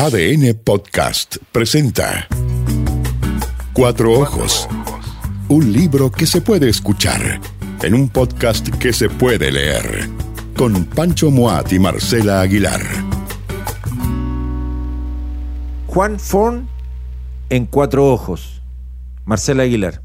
ADN 0.00 0.54
Podcast 0.62 1.38
presenta 1.50 2.28
Cuatro 3.72 4.12
Ojos. 4.12 4.68
Un 5.48 5.72
libro 5.72 6.12
que 6.12 6.24
se 6.24 6.40
puede 6.40 6.68
escuchar 6.68 7.40
en 7.82 7.94
un 7.94 8.08
podcast 8.08 8.68
que 8.76 8.92
se 8.92 9.10
puede 9.10 9.50
leer. 9.50 10.08
Con 10.56 10.84
Pancho 10.84 11.32
Moat 11.32 11.72
y 11.72 11.80
Marcela 11.80 12.42
Aguilar. 12.42 12.80
Juan 15.88 16.20
Forn 16.20 16.68
en 17.50 17.66
Cuatro 17.66 18.08
Ojos. 18.08 18.62
Marcela 19.24 19.64
Aguilar. 19.64 20.00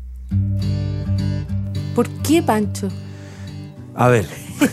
¿Por 1.94 2.10
qué, 2.23 2.41
Pancho? 2.41 2.88
A 3.94 4.07
ver. 4.07 4.25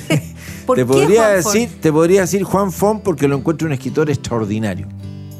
¿Por 0.64 0.76
te 0.76 0.82
qué 0.82 0.86
podría 0.86 1.24
Juan 1.24 1.36
decir, 1.36 1.78
te 1.78 1.92
podría 1.92 2.22
decir 2.22 2.42
Juan 2.42 2.72
Fon 2.72 3.02
porque 3.02 3.28
lo 3.28 3.36
encuentro 3.36 3.66
un 3.66 3.74
escritor 3.74 4.08
extraordinario. 4.08 4.88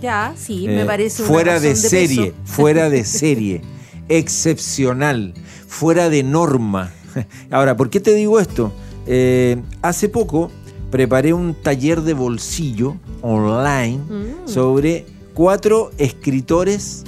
Ya, 0.01 0.35
sí, 0.37 0.67
Eh, 0.67 0.77
me 0.77 0.85
parece 0.85 1.22
una 1.22 1.29
fuera 1.31 1.61
de 1.61 1.77
serie, 1.77 2.32
fuera 2.45 2.89
de 2.90 3.04
serie, 3.04 3.61
excepcional, 4.09 5.35
fuera 5.68 6.09
de 6.09 6.23
norma. 6.23 6.93
Ahora, 7.50 7.76
¿por 7.76 7.90
qué 7.90 8.00
te 8.00 8.14
digo 8.14 8.40
esto? 8.40 8.73
Eh, 9.07 9.61
hace 9.82 10.09
poco 10.09 10.50
preparé 10.90 11.32
un 11.32 11.54
taller 11.54 12.03
de 12.03 12.14
bolsillo 12.14 12.96
online 13.23 13.99
Mm. 13.99 14.49
sobre 14.49 15.07
cuatro 15.35 15.90
escritores, 15.99 17.04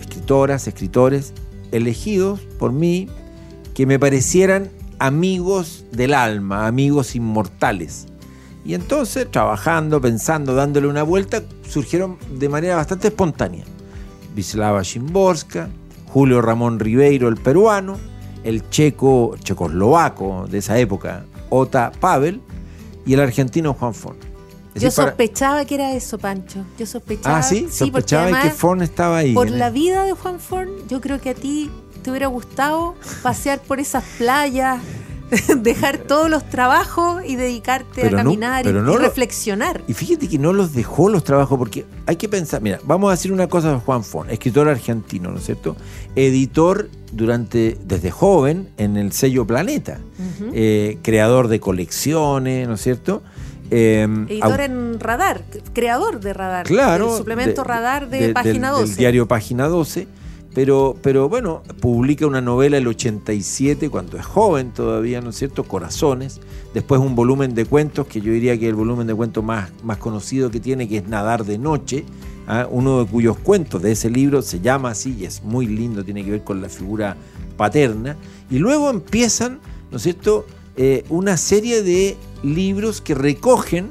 escritoras, 0.00 0.66
escritores 0.66 1.32
elegidos 1.70 2.40
por 2.58 2.72
mí 2.72 3.08
que 3.74 3.86
me 3.86 3.98
parecieran 3.98 4.70
amigos 4.98 5.84
del 5.92 6.12
alma, 6.14 6.66
amigos 6.66 7.14
inmortales. 7.16 8.06
Y 8.64 8.74
entonces, 8.74 9.28
trabajando, 9.30 10.00
pensando, 10.00 10.54
dándole 10.54 10.86
una 10.86 11.02
vuelta, 11.02 11.42
surgieron 11.68 12.16
de 12.38 12.48
manera 12.48 12.76
bastante 12.76 13.08
espontánea. 13.08 13.64
Wisława 14.36 14.84
Szymborska, 14.84 15.68
Julio 16.08 16.40
Ramón 16.40 16.78
Ribeiro, 16.78 17.28
el 17.28 17.36
peruano, 17.36 17.98
el 18.44 18.68
checo, 18.70 19.36
checoslovaco 19.42 20.46
de 20.48 20.58
esa 20.58 20.78
época, 20.78 21.24
Ota 21.50 21.90
Pavel, 22.00 22.40
y 23.04 23.14
el 23.14 23.20
argentino 23.20 23.74
Juan 23.74 23.94
Fon. 23.94 24.16
Yo 24.74 24.80
decir, 24.80 24.92
para- 24.96 25.08
sospechaba 25.10 25.64
que 25.64 25.74
era 25.74 25.92
eso, 25.92 26.18
Pancho. 26.18 26.64
Yo 26.78 26.86
sospechaba. 26.86 27.38
Ah, 27.38 27.42
sí, 27.42 27.68
sospechaba 27.70 28.42
que 28.42 28.50
Fon 28.50 28.80
estaba 28.80 29.18
ahí. 29.18 29.34
Por 29.34 29.50
la 29.50 29.66
el- 29.66 29.72
vida 29.74 30.04
de 30.04 30.12
Juan 30.12 30.38
Forn, 30.40 30.70
yo 30.88 31.00
creo 31.00 31.20
que 31.20 31.30
a 31.30 31.34
ti 31.34 31.70
te 32.02 32.10
hubiera 32.10 32.28
gustado 32.28 32.94
pasear 33.22 33.60
por 33.60 33.80
esas 33.80 34.02
playas, 34.18 34.80
dejar 35.56 35.98
todos 35.98 36.28
los 36.30 36.44
trabajos 36.48 37.22
y 37.26 37.36
dedicarte 37.36 38.02
Pero 38.02 38.18
a 38.18 38.22
caminar 38.22 38.66
y- 38.66 38.72
no 38.72 38.96
reflexionar. 38.98 39.80
Y 39.88 39.94
fíjate 39.94 40.28
que 40.28 40.38
no 40.38 40.52
los 40.52 40.74
dejó 40.74 41.08
los 41.08 41.24
trabajos, 41.24 41.58
porque 41.58 41.84
hay 42.06 42.16
que 42.16 42.28
pensar, 42.28 42.60
mira, 42.62 42.78
vamos 42.84 43.08
a 43.08 43.12
decir 43.12 43.32
una 43.32 43.48
cosa 43.48 43.72
de 43.72 43.78
Juan 43.78 44.04
Fon, 44.04 44.30
escritor 44.30 44.68
argentino, 44.68 45.30
¿no 45.30 45.38
es 45.38 45.44
cierto? 45.44 45.76
Editor 46.16 46.88
durante, 47.12 47.78
desde 47.84 48.10
joven 48.10 48.68
en 48.76 48.96
el 48.96 49.12
sello 49.12 49.46
Planeta, 49.46 49.98
eh, 50.52 50.98
creador 51.02 51.48
de 51.48 51.60
colecciones, 51.60 52.68
¿no 52.68 52.74
es 52.74 52.80
cierto? 52.82 53.22
Eh, 53.70 54.06
Editor 54.28 54.60
en 54.60 55.00
Radar, 55.00 55.42
creador 55.72 56.20
de 56.20 56.34
Radar. 56.34 56.66
Claro. 56.66 57.08
del 57.08 57.16
suplemento 57.18 57.62
de- 57.62 57.68
Radar 57.68 58.08
de, 58.10 58.26
de- 58.28 58.32
Página 58.34 58.68
del, 58.70 58.80
12. 58.80 58.86
Del 58.88 58.96
diario 58.96 59.26
Página 59.28 59.66
12. 59.68 60.06
Pero, 60.54 60.96
pero 61.02 61.28
bueno, 61.28 61.62
publica 61.80 62.26
una 62.26 62.40
novela 62.40 62.76
el 62.76 62.86
87, 62.86 63.88
cuando 63.88 64.18
es 64.18 64.26
joven 64.26 64.72
todavía, 64.72 65.20
¿no 65.20 65.30
es 65.30 65.36
cierto? 65.36 65.64
Corazones. 65.64 66.40
Después 66.74 67.00
un 67.00 67.14
volumen 67.14 67.54
de 67.54 67.64
cuentos, 67.64 68.06
que 68.06 68.20
yo 68.20 68.32
diría 68.32 68.58
que 68.58 68.66
es 68.66 68.70
el 68.70 68.76
volumen 68.76 69.06
de 69.06 69.14
cuentos 69.14 69.42
más, 69.42 69.70
más 69.82 69.98
conocido 69.98 70.50
que 70.50 70.60
tiene, 70.60 70.88
que 70.88 70.98
es 70.98 71.08
Nadar 71.08 71.44
de 71.44 71.56
Noche. 71.58 72.04
¿ah? 72.46 72.66
Uno 72.70 73.02
de 73.02 73.10
cuyos 73.10 73.38
cuentos 73.38 73.80
de 73.80 73.92
ese 73.92 74.10
libro 74.10 74.42
se 74.42 74.60
llama 74.60 74.90
así 74.90 75.16
y 75.18 75.24
es 75.24 75.42
muy 75.42 75.66
lindo, 75.66 76.04
tiene 76.04 76.24
que 76.24 76.32
ver 76.32 76.44
con 76.44 76.60
la 76.60 76.68
figura 76.68 77.16
paterna. 77.56 78.16
Y 78.50 78.58
luego 78.58 78.90
empiezan, 78.90 79.58
¿no 79.90 79.96
es 79.96 80.02
cierto?, 80.02 80.46
Eh, 80.74 81.04
una 81.10 81.36
serie 81.36 81.82
de 81.82 82.16
libros 82.42 83.02
que 83.02 83.14
recogen 83.14 83.90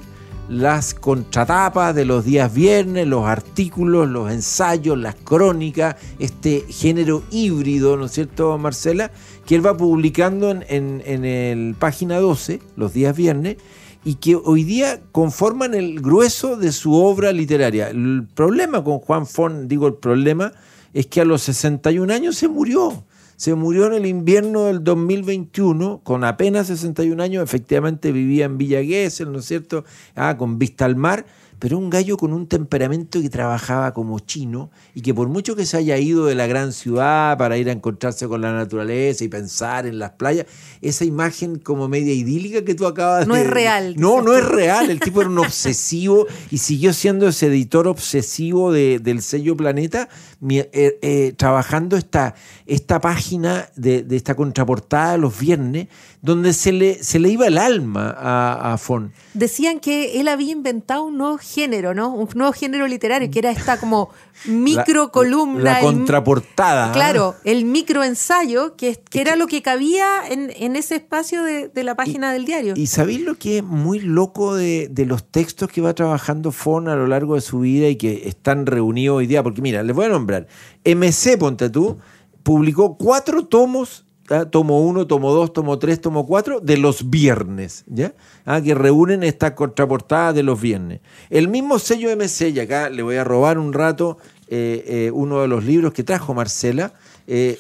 las 0.51 0.93
contratapas 0.93 1.95
de 1.95 2.03
los 2.03 2.25
días 2.25 2.53
viernes, 2.53 3.07
los 3.07 3.25
artículos, 3.25 4.09
los 4.09 4.29
ensayos, 4.29 4.97
las 4.97 5.15
crónicas, 5.15 5.95
este 6.19 6.65
género 6.67 7.23
híbrido, 7.31 7.95
¿no 7.95 8.05
es 8.07 8.11
cierto, 8.11 8.57
Marcela? 8.57 9.11
Que 9.45 9.55
él 9.55 9.65
va 9.65 9.77
publicando 9.77 10.51
en, 10.51 10.65
en- 10.67 11.23
el 11.23 11.73
página 11.79 12.19
12, 12.19 12.59
los 12.75 12.91
días 12.91 13.15
viernes, 13.15 13.57
y 14.03 14.15
que 14.15 14.35
hoy 14.35 14.65
día 14.65 14.99
conforman 15.13 15.73
el 15.73 16.01
grueso 16.01 16.57
de 16.57 16.73
su 16.73 16.95
obra 16.95 17.31
literaria. 17.31 17.87
El 17.89 18.27
problema 18.35 18.83
con 18.83 18.99
Juan 18.99 19.25
Fon, 19.25 19.69
digo 19.69 19.87
el 19.87 19.93
problema, 19.93 20.51
es 20.93 21.07
que 21.07 21.21
a 21.21 21.25
los 21.25 21.43
61 21.43 22.13
años 22.13 22.35
se 22.35 22.49
murió. 22.49 23.05
Se 23.41 23.55
murió 23.55 23.87
en 23.87 23.93
el 23.93 24.05
invierno 24.05 24.65
del 24.65 24.83
2021, 24.83 26.01
con 26.03 26.23
apenas 26.23 26.67
61 26.67 27.23
años, 27.23 27.43
efectivamente 27.43 28.11
vivía 28.11 28.45
en 28.45 28.59
Villa 28.59 28.83
Gesell, 28.83 29.31
¿no 29.31 29.39
es 29.39 29.45
cierto? 29.45 29.83
Ah, 30.13 30.37
con 30.37 30.59
vista 30.59 30.85
al 30.85 30.95
mar, 30.95 31.25
pero 31.61 31.77
un 31.77 31.91
gallo 31.91 32.17
con 32.17 32.33
un 32.33 32.47
temperamento 32.47 33.21
que 33.21 33.29
trabajaba 33.29 33.93
como 33.93 34.17
chino 34.17 34.71
y 34.95 35.01
que 35.01 35.13
por 35.13 35.27
mucho 35.27 35.55
que 35.55 35.67
se 35.67 35.77
haya 35.77 35.95
ido 35.99 36.25
de 36.25 36.33
la 36.33 36.47
gran 36.47 36.73
ciudad 36.73 37.37
para 37.37 37.55
ir 37.59 37.69
a 37.69 37.71
encontrarse 37.71 38.27
con 38.27 38.41
la 38.41 38.51
naturaleza 38.51 39.23
y 39.23 39.27
pensar 39.27 39.85
en 39.85 39.99
las 39.99 40.09
playas, 40.13 40.47
esa 40.81 41.05
imagen 41.05 41.59
como 41.59 41.87
media 41.87 42.15
idílica 42.15 42.65
que 42.65 42.73
tú 42.73 42.87
acabas 42.87 43.27
No 43.27 43.35
de... 43.35 43.41
es 43.41 43.47
real, 43.47 43.93
No, 43.95 44.23
no 44.23 44.35
es 44.35 44.43
real. 44.43 44.89
El 44.89 44.99
tipo 44.99 45.21
era 45.21 45.29
un 45.29 45.37
obsesivo 45.37 46.25
y 46.49 46.57
siguió 46.57 46.93
siendo 46.93 47.27
ese 47.27 47.45
editor 47.45 47.87
obsesivo 47.87 48.71
de- 48.71 48.97
del 48.97 49.21
sello 49.21 49.55
Planeta, 49.55 50.09
eh, 50.49 50.97
eh, 51.03 51.33
trabajando 51.37 51.95
esta, 51.95 52.33
esta 52.65 52.99
página 52.99 53.69
de, 53.75 54.01
de 54.01 54.15
esta 54.15 54.33
contraportada 54.33 55.15
los 55.17 55.37
viernes, 55.39 55.89
donde 56.23 56.53
se 56.53 56.71
le, 56.71 57.03
se 57.03 57.19
le 57.19 57.29
iba 57.29 57.45
el 57.45 57.59
alma 57.59 58.15
a, 58.17 58.73
a 58.73 58.77
Fon. 58.79 59.13
Decían 59.35 59.79
que 59.79 60.19
él 60.19 60.27
había 60.27 60.51
inventado 60.51 61.03
un 61.03 61.17
nuevo 61.19 61.37
género, 61.53 61.93
¿no? 61.93 62.13
Un 62.13 62.27
nuevo 62.35 62.53
género 62.53 62.87
literario, 62.87 63.29
que 63.29 63.39
era 63.39 63.51
esta 63.51 63.79
como 63.79 64.09
micro 64.45 65.11
columna. 65.11 65.63
La 65.63 65.79
el- 65.79 65.85
contraportada. 65.85 66.91
Claro, 66.91 67.35
el 67.43 67.65
microensayo, 67.65 68.75
que, 68.75 68.99
que 69.09 69.21
era 69.21 69.35
lo 69.35 69.47
que 69.47 69.61
cabía 69.61 70.27
en, 70.29 70.51
en 70.55 70.75
ese 70.75 70.95
espacio 70.95 71.43
de, 71.43 71.67
de 71.67 71.83
la 71.83 71.95
página 71.95 72.31
del 72.33 72.45
diario. 72.45 72.73
¿Y 72.75 72.87
sabéis 72.87 73.21
lo 73.21 73.35
que 73.35 73.57
es 73.57 73.63
muy 73.63 73.99
loco 73.99 74.55
de, 74.55 74.87
de 74.89 75.05
los 75.05 75.23
textos 75.23 75.69
que 75.69 75.81
va 75.81 75.93
trabajando 75.93 76.51
Fon 76.51 76.87
a 76.87 76.95
lo 76.95 77.07
largo 77.07 77.35
de 77.35 77.41
su 77.41 77.59
vida 77.59 77.87
y 77.89 77.95
que 77.95 78.27
están 78.27 78.65
reunidos 78.65 79.17
hoy 79.17 79.27
día? 79.27 79.43
Porque 79.43 79.61
mira, 79.61 79.83
les 79.83 79.95
voy 79.95 80.05
a 80.05 80.09
nombrar. 80.09 80.47
MC, 80.85 81.37
ponte 81.37 81.69
tú, 81.69 81.97
publicó 82.43 82.97
cuatro 82.97 83.45
tomos, 83.45 84.05
tomo 84.49 84.81
uno, 84.81 85.07
tomo 85.07 85.31
dos, 85.33 85.53
tomo 85.53 85.77
tres, 85.79 86.01
tomo 86.01 86.25
cuatro, 86.25 86.59
de 86.59 86.77
los 86.77 87.09
viernes, 87.09 87.83
¿ya? 87.87 88.13
Ah, 88.45 88.61
que 88.61 88.73
reúnen 88.73 89.23
esta 89.23 89.55
contraportada 89.55 90.33
de 90.33 90.43
los 90.43 90.59
viernes. 90.59 91.01
El 91.29 91.47
mismo 91.47 91.79
sello 91.79 92.09
MC, 92.15 92.49
y 92.49 92.59
acá 92.59 92.89
le 92.89 93.03
voy 93.03 93.17
a 93.17 93.23
robar 93.23 93.57
un 93.57 93.73
rato 93.73 94.17
eh, 94.47 94.83
eh, 94.87 95.11
uno 95.13 95.41
de 95.41 95.47
los 95.47 95.63
libros 95.63 95.93
que 95.93 96.03
trajo 96.03 96.33
Marcela, 96.33 96.93
eh, 97.27 97.59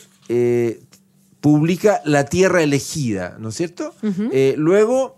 publica 1.39 2.01
La 2.05 2.25
Tierra 2.25 2.63
Elegida, 2.63 3.37
¿no 3.39 3.49
es 3.49 3.55
cierto? 3.55 3.93
Luego 4.55 5.17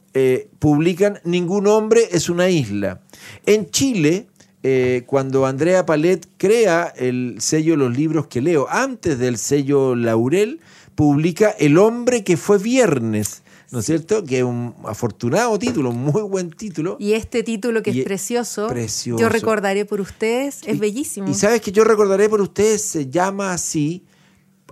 publican 0.60 1.20
Ningún 1.24 1.68
hombre 1.68 2.08
es 2.12 2.30
una 2.30 2.50
isla. 2.50 3.02
En 3.46 3.70
Chile, 3.70 4.28
eh, 4.66 5.04
cuando 5.08 5.46
Andrea 5.46 5.86
Palet 5.86 6.26
crea 6.38 6.94
el 6.96 7.36
sello 7.40 7.76
Los 7.76 7.98
libros 7.98 8.28
que 8.28 8.42
leo, 8.42 8.66
antes 8.70 9.20
del 9.20 9.38
sello 9.38 9.94
Laurel, 9.94 10.62
publica 10.96 11.50
El 11.52 11.78
hombre 11.78 12.24
que 12.24 12.38
fue 12.38 12.58
viernes. 12.58 13.42
¿No 13.72 13.80
es 13.80 13.86
cierto? 13.88 14.24
Que 14.24 14.38
es 14.40 14.44
un 14.44 14.76
afortunado 14.86 15.58
título, 15.58 15.90
un 15.90 16.04
muy 16.04 16.22
buen 16.22 16.52
título. 16.52 16.96
Y 17.00 17.14
este 17.14 17.42
título 17.42 17.82
que 17.82 17.90
Y 17.90 18.00
es 18.02 18.06
precioso, 18.06 18.68
precioso. 18.68 19.20
yo 19.20 19.30
recordaré 19.30 19.84
por 19.86 20.00
ustedes, 20.00 20.60
es 20.68 20.76
Y- 20.76 20.80
bellísimo. 20.80 21.28
Y 21.28 21.34
sabes 21.34 21.60
que 21.62 21.72
yo 21.72 21.84
recordaré 21.84 22.30
por 22.30 22.40
ustedes, 22.40 22.84
se 22.84 23.10
llama 23.10 23.52
así, 23.52 24.06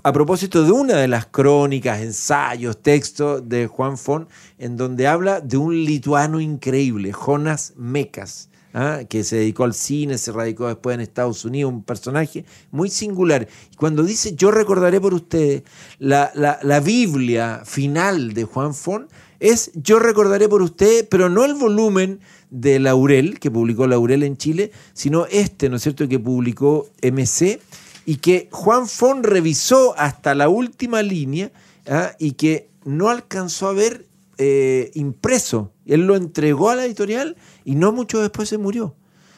a 0.04 0.14
propósito 0.14 0.64
de 0.64 0.72
una 0.72 0.98
de 0.98 1.08
las 1.08 1.26
crónicas, 1.26 2.00
ensayos, 2.02 2.80
textos 2.84 3.48
de 3.50 3.66
Juan 3.66 3.98
Fon, 3.98 4.28
en 4.60 4.78
donde 4.78 5.08
habla 5.08 5.42
de 5.42 5.58
un 5.58 5.84
lituano 5.84 6.40
increíble, 6.40 7.12
Jonas 7.12 7.74
Mecas, 7.78 8.50
¿ah? 8.74 9.02
que 9.10 9.24
se 9.24 9.38
dedicó 9.38 9.64
al 9.64 9.74
cine, 9.74 10.18
se 10.18 10.32
radicó 10.32 10.68
después 10.68 10.94
en 10.96 11.02
Estados 11.02 11.46
Unidos, 11.46 11.72
un 11.72 11.84
personaje 11.84 12.46
muy 12.72 12.90
singular. 12.90 13.48
Y 13.72 13.76
cuando 13.76 14.04
dice 14.04 14.36
yo 14.36 14.52
recordaré 14.52 15.00
por 15.02 15.14
ustedes, 15.14 15.64
la, 16.00 16.32
la- 16.36 16.80
Biblia 16.80 17.62
final 17.66 18.34
de 18.34 18.44
Juan 18.46 18.74
Fon 18.74 19.08
es 19.40 19.72
yo 19.76 20.00
recordaré 20.00 20.48
por 20.50 20.62
ustedes, 20.62 21.06
pero 21.10 21.30
no 21.30 21.46
el 21.46 21.54
volumen 21.56 22.20
de 22.50 22.80
Laurel, 22.80 23.40
que 23.40 23.50
publicó 23.52 23.88
Laurel 23.88 24.24
en 24.24 24.38
Chile, 24.38 24.72
sino 24.94 25.26
este, 25.28 25.70
¿no 25.70 25.78
es 25.78 25.84
cierto?, 25.84 26.08
que 26.08 26.20
publicó 26.20 26.90
MC 27.02 27.60
y 28.06 28.16
que 28.18 28.50
Juan 28.52 28.88
Fon 28.88 29.24
revisó 29.24 29.96
hasta 29.98 30.34
la 30.36 30.50
última 30.50 31.02
línea 31.02 31.52
¿ah? 31.88 32.12
y 32.20 32.34
que 32.34 32.68
no 32.84 33.10
alcanzó 33.10 33.68
a 33.68 33.74
ver 33.74 34.06
eh, 34.44 34.90
impreso. 34.96 35.72
Él 35.86 36.08
lo 36.08 36.16
entregó 36.16 36.72
a 36.72 36.76
la 36.76 36.86
editorial 36.86 37.38
y 37.64 37.76
no 37.76 37.92
mucho 37.92 38.20
después 38.20 38.50
se 38.50 38.58
murió. 38.58 38.96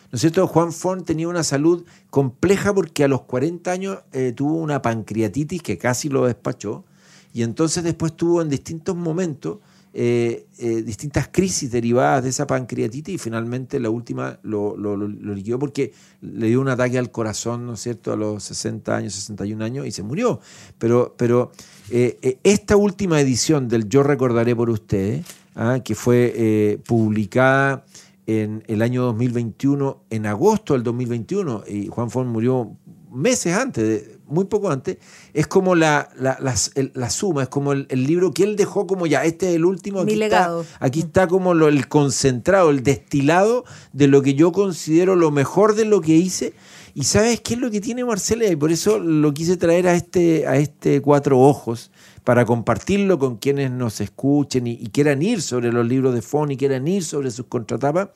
¿no 0.09 0.15
es 0.15 0.21
cierto? 0.21 0.47
Juan 0.47 0.71
Fon 0.71 1.03
tenía 1.03 1.27
una 1.27 1.43
salud 1.43 1.85
compleja 2.09 2.73
porque 2.73 3.03
a 3.03 3.09
los 3.09 3.23
40 3.23 3.69
años 3.69 3.99
eh, 4.13 4.31
tuvo 4.33 4.53
una 4.53 4.81
pancreatitis 4.81 5.61
que 5.61 5.77
casi 5.77 6.07
lo 6.07 6.25
despachó 6.25 6.85
y 7.33 7.43
entonces 7.43 7.83
después 7.83 8.15
tuvo 8.15 8.41
en 8.41 8.47
distintos 8.47 8.95
momentos 8.95 9.57
eh, 9.95 10.47
eh, 10.57 10.81
distintas 10.81 11.29
crisis 11.31 11.69
derivadas 11.69 12.23
de 12.23 12.29
esa 12.29 12.47
pancreatitis 12.47 13.13
y 13.13 13.17
finalmente 13.19 13.79
la 13.79 13.91
última 13.91 14.39
lo, 14.41 14.75
liquidó 14.97 15.59
porque 15.59 15.93
le 16.21 16.47
dio 16.47 16.61
un 16.61 16.69
ataque 16.69 16.97
al 16.97 17.11
corazón, 17.11 17.67
¿no 17.67 17.73
es 17.73 17.81
cierto?, 17.81 18.11
a 18.11 18.15
los 18.15 18.43
60 18.43 18.95
años, 18.95 19.13
61 19.13 19.63
años 19.63 19.85
y 19.85 19.91
se 19.91 20.01
murió. 20.01 20.39
Pero, 20.79 21.13
pero 21.15 21.51
eh, 21.91 22.39
esta 22.43 22.75
última 22.75 23.21
edición 23.21 23.67
del 23.67 23.87
Yo 23.87 24.01
Recordaré 24.01 24.55
por 24.55 24.71
Ustedes, 24.71 25.27
¿ah? 25.53 25.79
que 25.85 25.93
fue 25.93 26.79
publicada 26.87 27.85
en 28.25 28.63
el 28.65 28.81
año 28.81 29.03
2021, 29.03 30.05
en 30.09 30.25
agosto 30.25 30.73
del 30.73 30.81
2021, 30.81 31.65
y 31.67 31.87
Juan 31.87 32.09
Fon 32.09 32.27
murió 32.29 32.75
meses 33.13 33.55
antes, 33.55 34.17
muy 34.25 34.45
poco 34.45 34.69
antes, 34.69 34.97
es 35.33 35.47
como 35.47 35.75
la, 35.75 36.09
la, 36.17 37.09
suma, 37.09 37.43
es 37.43 37.49
como 37.49 37.73
el, 37.73 37.87
libro 37.89 38.33
que 38.33 38.43
él 38.43 38.55
dejó 38.55 38.87
como 38.87 39.05
ya, 39.05 39.23
este 39.23 39.49
es 39.49 39.55
el 39.55 39.65
último. 39.65 39.99
Aquí 39.99 40.07
Mi 40.07 40.13
está, 40.13 40.25
legado. 40.25 40.65
Aquí 40.79 40.99
está 41.01 41.27
como 41.27 41.53
lo, 41.53 41.67
el 41.67 41.87
concentrado, 41.87 42.69
el 42.69 42.83
destilado 42.83 43.65
de 43.91 44.07
lo 44.07 44.21
que 44.21 44.33
yo 44.33 44.51
considero 44.51 45.15
lo 45.15 45.31
mejor 45.31 45.75
de 45.75 45.85
lo 45.85 46.01
que 46.01 46.13
hice. 46.13 46.53
Y 46.95 47.05
sabes 47.05 47.41
qué 47.41 47.55
es 47.55 47.59
lo 47.59 47.71
que 47.71 47.81
tiene 47.81 48.05
Marcela, 48.05 48.45
y 48.45 48.55
por 48.55 48.71
eso 48.71 48.99
lo 48.99 49.33
quise 49.33 49.57
traer 49.57 49.87
a 49.87 49.95
este, 49.95 50.45
a 50.45 50.57
este 50.57 51.01
Cuatro 51.01 51.39
Ojos, 51.39 51.89
para 52.23 52.45
compartirlo 52.45 53.19
con 53.19 53.37
quienes 53.37 53.71
nos 53.71 53.99
escuchen 53.99 54.67
y, 54.67 54.77
quieran 54.87 55.21
ir 55.21 55.41
sobre 55.41 55.71
los 55.71 55.85
libros 55.85 56.13
de 56.13 56.21
Fon 56.21 56.51
y 56.51 56.57
quieran 56.57 56.87
ir 56.87 57.03
sobre 57.03 57.31
sus 57.31 57.47
contratapas, 57.47 58.09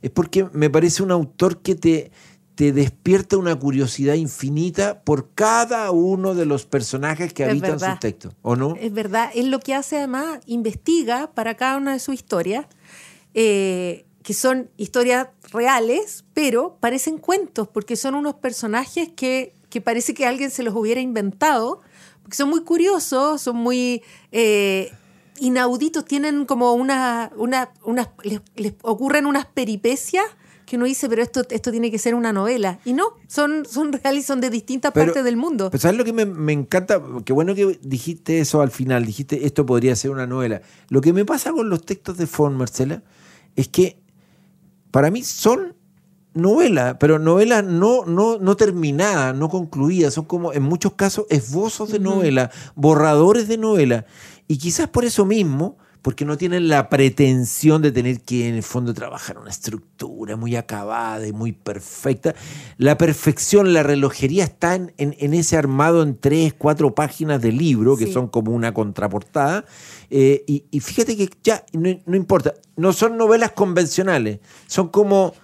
es 0.00 0.10
porque 0.10 0.46
me 0.52 0.70
parece 0.70 1.02
un 1.02 1.10
autor 1.10 1.60
que 1.60 1.74
te, 1.74 2.10
te 2.60 2.72
despierta 2.72 3.38
una 3.38 3.58
curiosidad 3.58 4.12
infinita 4.16 5.00
por 5.00 5.30
cada 5.32 5.90
uno 5.92 6.34
de 6.34 6.44
los 6.44 6.66
personajes 6.66 7.32
que 7.32 7.42
habitan 7.42 7.80
sus 7.80 7.98
textos, 7.98 8.34
¿o 8.42 8.54
no? 8.54 8.76
Es 8.78 8.92
verdad, 8.92 9.30
es 9.34 9.46
lo 9.46 9.60
que 9.60 9.72
hace 9.72 9.96
además, 9.96 10.40
investiga 10.44 11.32
para 11.32 11.54
cada 11.54 11.78
una 11.78 11.94
de 11.94 11.98
sus 12.00 12.16
historias, 12.16 12.66
eh, 13.32 14.04
que 14.22 14.34
son 14.34 14.68
historias 14.76 15.28
reales, 15.50 16.26
pero 16.34 16.76
parecen 16.80 17.16
cuentos, 17.16 17.66
porque 17.66 17.96
son 17.96 18.14
unos 18.14 18.34
personajes 18.34 19.08
que, 19.08 19.54
parece 19.82 20.12
que 20.12 20.26
alguien 20.26 20.50
se 20.50 20.62
los 20.62 20.74
hubiera 20.74 21.00
inventado, 21.00 21.80
porque 22.20 22.36
son 22.36 22.50
muy 22.50 22.62
curiosos, 22.62 23.40
son 23.40 23.56
muy... 23.56 24.02
Eh, 24.32 24.92
inauditos, 25.38 26.04
tienen 26.04 26.44
como 26.44 26.74
una, 26.74 27.32
una, 27.34 27.70
les 28.54 28.74
ocurren 28.82 29.24
unas 29.24 29.46
peripecias 29.46 30.26
que 30.70 30.76
uno 30.76 30.84
dice, 30.84 31.08
pero 31.08 31.20
esto, 31.20 31.42
esto 31.50 31.72
tiene 31.72 31.90
que 31.90 31.98
ser 31.98 32.14
una 32.14 32.32
novela. 32.32 32.78
Y 32.84 32.92
no, 32.92 33.14
son, 33.26 33.66
son 33.68 33.92
reales, 33.92 34.24
son 34.24 34.40
de 34.40 34.50
distintas 34.50 34.92
partes 34.92 35.24
del 35.24 35.36
mundo. 35.36 35.68
Pero 35.68 35.80
¿sabes 35.80 35.98
lo 35.98 36.04
que 36.04 36.12
me, 36.12 36.52
encanta? 36.52 37.02
Qué 37.24 37.32
bueno 37.32 37.56
que 37.56 37.80
dijiste 37.82 38.38
eso 38.38 38.60
al 38.60 38.70
final, 38.70 39.04
dijiste, 39.04 39.46
esto 39.46 39.66
podría 39.66 39.96
ser 39.96 40.12
una 40.12 40.28
novela. 40.28 40.62
Lo 40.88 41.00
que 41.00 41.12
me 41.12 41.24
pasa 41.24 41.50
con 41.50 41.68
los 41.70 41.84
textos 41.84 42.18
de 42.18 42.28
Fon, 42.28 42.54
Marcela, 42.56 43.02
es 43.56 43.66
que 43.66 43.98
para 44.92 45.10
mí 45.10 45.24
son 45.24 45.74
novelas, 46.34 46.98
pero 47.00 47.18
novelas 47.18 47.64
no, 47.64 48.04
no, 48.04 48.38
no 48.38 48.56
terminadas, 48.56 49.34
no 49.34 49.48
concluidas, 49.48 50.14
son 50.14 50.26
como 50.26 50.52
en 50.52 50.62
muchos 50.62 50.92
casos 50.92 51.26
esbozos 51.30 51.90
de 51.90 51.98
novela, 51.98 52.52
borradores 52.76 53.48
de 53.48 53.58
novela. 53.58 54.06
Y 54.46 54.58
quizás 54.58 54.88
por 54.88 55.04
eso 55.04 55.26
mismo 55.26 55.78
porque 56.02 56.24
no 56.24 56.38
tienen 56.38 56.68
la 56.68 56.88
pretensión 56.88 57.82
de 57.82 57.92
tener 57.92 58.20
que 58.22 58.48
en 58.48 58.54
el 58.54 58.62
fondo 58.62 58.94
trabajar 58.94 59.38
una 59.38 59.50
estructura 59.50 60.36
muy 60.36 60.56
acabada 60.56 61.26
y 61.26 61.32
muy 61.32 61.52
perfecta. 61.52 62.34
La 62.78 62.96
perfección, 62.96 63.74
la 63.74 63.82
relojería 63.82 64.44
está 64.44 64.74
en, 64.74 64.90
ese 64.96 65.56
armado 65.56 66.02
en 66.02 66.16
tres, 66.16 66.54
cuatro 66.56 66.94
páginas 66.94 67.42
de 67.42 67.52
libro, 67.52 67.96
que 67.96 68.10
son 68.10 68.28
como 68.28 68.52
una 68.52 68.72
contraportada. 68.72 69.66
Eh, 70.08 70.44
y, 70.46 70.80
fíjate 70.80 71.16
que 71.16 71.28
ya 71.42 71.64
no, 71.72 72.16
importa, 72.16 72.54
no 72.76 72.92
son 72.92 73.16
novelas 73.16 73.52
convencionales, 73.52 74.40
son 74.66 74.88
como... 74.88 75.34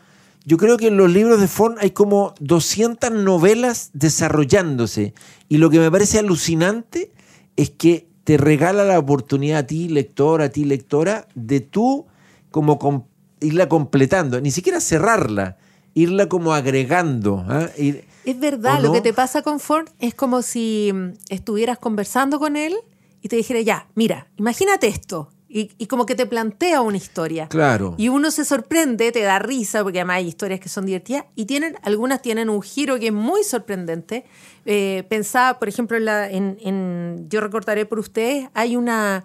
Yo 0.49 0.59
creo 0.59 0.77
que 0.77 0.87
en 0.87 0.97
los 0.97 1.11
libros 1.11 1.41
de 1.41 1.49
Fon 1.49 1.75
hay 1.81 1.91
como 1.91 2.33
200 2.39 3.11
novelas 3.11 3.91
desarrollándose. 3.95 5.13
Y 5.49 5.57
lo 5.57 5.71
que 5.71 5.81
me 5.81 5.91
parece 5.91 6.21
alucinante 6.21 7.11
es 7.57 7.71
que 7.71 8.07
te 8.27 8.37
regala 8.39 8.83
la 8.83 8.99
oportunidad 8.99 9.61
a 9.61 9.67
ti, 9.69 9.89
lector, 9.89 10.43
a 10.43 10.49
ti, 10.49 10.65
lectora, 10.65 11.29
de 11.37 11.61
tú 11.61 12.07
como 12.51 13.09
irla 13.39 13.69
completando, 13.69 14.41
ni 14.41 14.51
siquiera 14.51 14.81
cerrarla, 14.81 15.59
irla 15.95 16.29
como 16.29 16.53
agregando. 16.53 17.45
¿ah? 17.49 17.69
es 17.77 18.41
verdad, 18.41 18.83
lo 18.83 18.93
que 18.93 19.01
te 19.01 19.13
pasa 19.13 19.43
con 19.43 19.61
Ford 19.61 19.91
es 20.01 20.13
como 20.17 20.43
si 20.43 20.93
estuvieras 21.29 21.79
conversando 21.79 22.41
con 22.41 22.57
él 22.57 22.75
y 23.23 23.29
te 23.29 23.37
dijera, 23.37 23.61
ya, 23.61 23.87
mira, 23.95 24.27
imagínate 24.37 24.89
esto, 24.89 25.31
y, 25.49 25.87
como 25.87 26.07
que 26.07 26.15
te 26.15 26.27
plantea 26.27 26.81
una 26.81 26.97
historia. 26.97 27.49
Claro. 27.49 27.95
Y 27.97 28.09
uno 28.09 28.31
se 28.31 28.45
sorprende, 28.45 29.13
te 29.13 29.23
da 29.23 29.39
risa, 29.39 29.83
porque 29.83 30.01
además 30.01 30.17
hay 30.19 30.29
historias 30.29 30.61
que 30.61 30.69
son 30.69 30.87
divertidas, 30.87 31.25
y 31.37 31.47
tienen, 31.47 31.77
algunas 31.83 32.21
tienen 32.21 32.51
un 32.51 32.63
giro 32.63 32.99
que 32.99 33.09
es 33.09 33.13
muy 33.13 33.45
sorprendente. 33.45 34.25
Eh, 34.65 35.05
pensaba, 35.09 35.59
por 35.59 35.69
ejemplo, 35.69 35.97
en, 35.97 36.59
en, 36.61 37.27
Yo 37.29 37.41
recordaré 37.41 37.87
por 37.87 38.01
ustedes, 38.01 38.49
hay 38.55 38.77
una, 38.77 39.25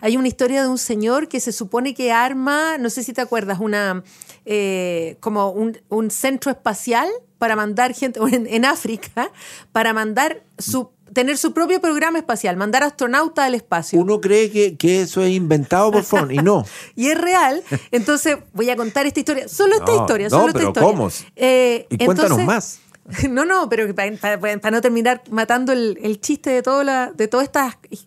hay 0.00 0.16
una 0.16 0.28
historia 0.28 0.62
de 0.62 0.68
un 0.68 0.78
señor 0.78 1.28
que 1.28 1.40
se 1.40 1.52
supone 1.52 1.94
que 1.94 2.12
arma, 2.12 2.76
no 2.78 2.90
sé 2.90 3.02
si 3.02 3.14
te 3.14 3.22
acuerdas, 3.22 3.58
una 3.58 4.04
eh, 4.44 5.16
como 5.20 5.50
un, 5.50 5.78
un, 5.88 6.10
centro 6.10 6.50
espacial 6.50 7.08
para 7.38 7.56
mandar 7.56 7.94
gente 7.94 8.20
en, 8.30 8.46
en 8.46 8.64
África, 8.66 9.30
para 9.72 9.94
mandar 9.94 10.42
su 10.58 10.90
tener 11.12 11.36
su 11.36 11.52
propio 11.52 11.80
programa 11.80 12.18
espacial, 12.18 12.56
mandar 12.56 12.82
astronautas 12.82 13.46
al 13.46 13.54
espacio. 13.54 14.00
Uno 14.00 14.20
cree 14.20 14.50
que, 14.50 15.02
eso 15.02 15.22
es 15.22 15.32
inventado 15.32 15.90
por 15.90 16.02
Fon 16.04 16.30
y 16.30 16.38
no. 16.38 16.64
y 16.96 17.08
es 17.08 17.18
real. 17.18 17.62
Entonces 17.90 18.38
voy 18.52 18.70
a 18.70 18.76
contar 18.76 19.06
esta 19.06 19.20
historia. 19.20 19.48
Solo 19.48 19.76
esta 19.76 19.94
historia. 19.94 20.30
Solo 20.30 20.48
esta 20.48 20.62
historia. 20.62 20.82
¿cómo? 20.82 21.08
Eh, 21.36 21.86
y 21.90 22.04
cuéntanos 22.04 22.42
más. 22.44 22.80
No, 23.30 23.44
no, 23.44 23.68
pero 23.68 23.92
para, 23.94 24.70
no 24.70 24.80
terminar 24.80 25.22
matando 25.30 25.72
el, 25.72 26.20
chiste 26.20 26.50
de, 26.50 26.62
todo 26.62 26.84
la, 26.84 27.12
de 27.12 27.28
todos 27.28 27.48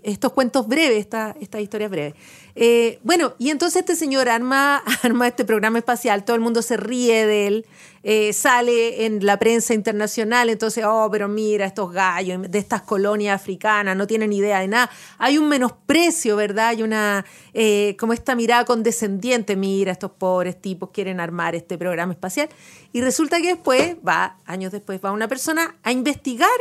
estos 0.03 0.33
cuentos 0.33 0.67
breves, 0.67 0.97
estas 0.99 1.35
historias 1.39 1.91
breves. 1.91 2.13
Eh, 2.55 2.99
bueno, 3.03 3.33
y 3.37 3.49
entonces 3.49 3.81
este 3.81 3.95
señor 3.95 4.29
arma, 4.29 4.77
arma 5.03 5.27
este 5.27 5.43
programa 5.43 5.79
espacial, 5.79 6.23
todo 6.23 6.35
el 6.35 6.41
mundo 6.41 6.61
se 6.61 6.77
ríe 6.77 7.25
de 7.25 7.47
él, 7.47 7.65
eh, 8.07 8.33
sale 8.33 9.07
en 9.07 9.25
la 9.25 9.39
prensa 9.39 9.73
internacional, 9.73 10.51
entonces, 10.51 10.85
oh, 10.87 11.09
pero 11.11 11.27
mira, 11.27 11.65
estos 11.65 11.91
gallos 11.91 12.39
de 12.51 12.59
estas 12.59 12.83
colonias 12.83 13.33
africanas 13.33 13.97
no 13.97 14.05
tienen 14.05 14.31
idea 14.31 14.59
de 14.59 14.67
nada. 14.67 14.91
Hay 15.17 15.39
un 15.39 15.49
menosprecio, 15.49 16.35
¿verdad? 16.35 16.67
Hay 16.67 16.83
una, 16.83 17.25
eh, 17.55 17.97
como 17.99 18.13
esta 18.13 18.35
mirada 18.35 18.63
condescendiente, 18.63 19.55
mira, 19.55 19.91
estos 19.91 20.11
pobres 20.11 20.61
tipos 20.61 20.91
quieren 20.91 21.19
armar 21.19 21.55
este 21.55 21.79
programa 21.79 22.13
espacial. 22.13 22.47
Y 22.93 23.01
resulta 23.01 23.41
que 23.41 23.47
después, 23.47 23.95
va, 24.07 24.37
años 24.45 24.71
después, 24.71 25.01
va 25.03 25.11
una 25.11 25.27
persona 25.27 25.75
a 25.81 25.91
investigar 25.91 26.51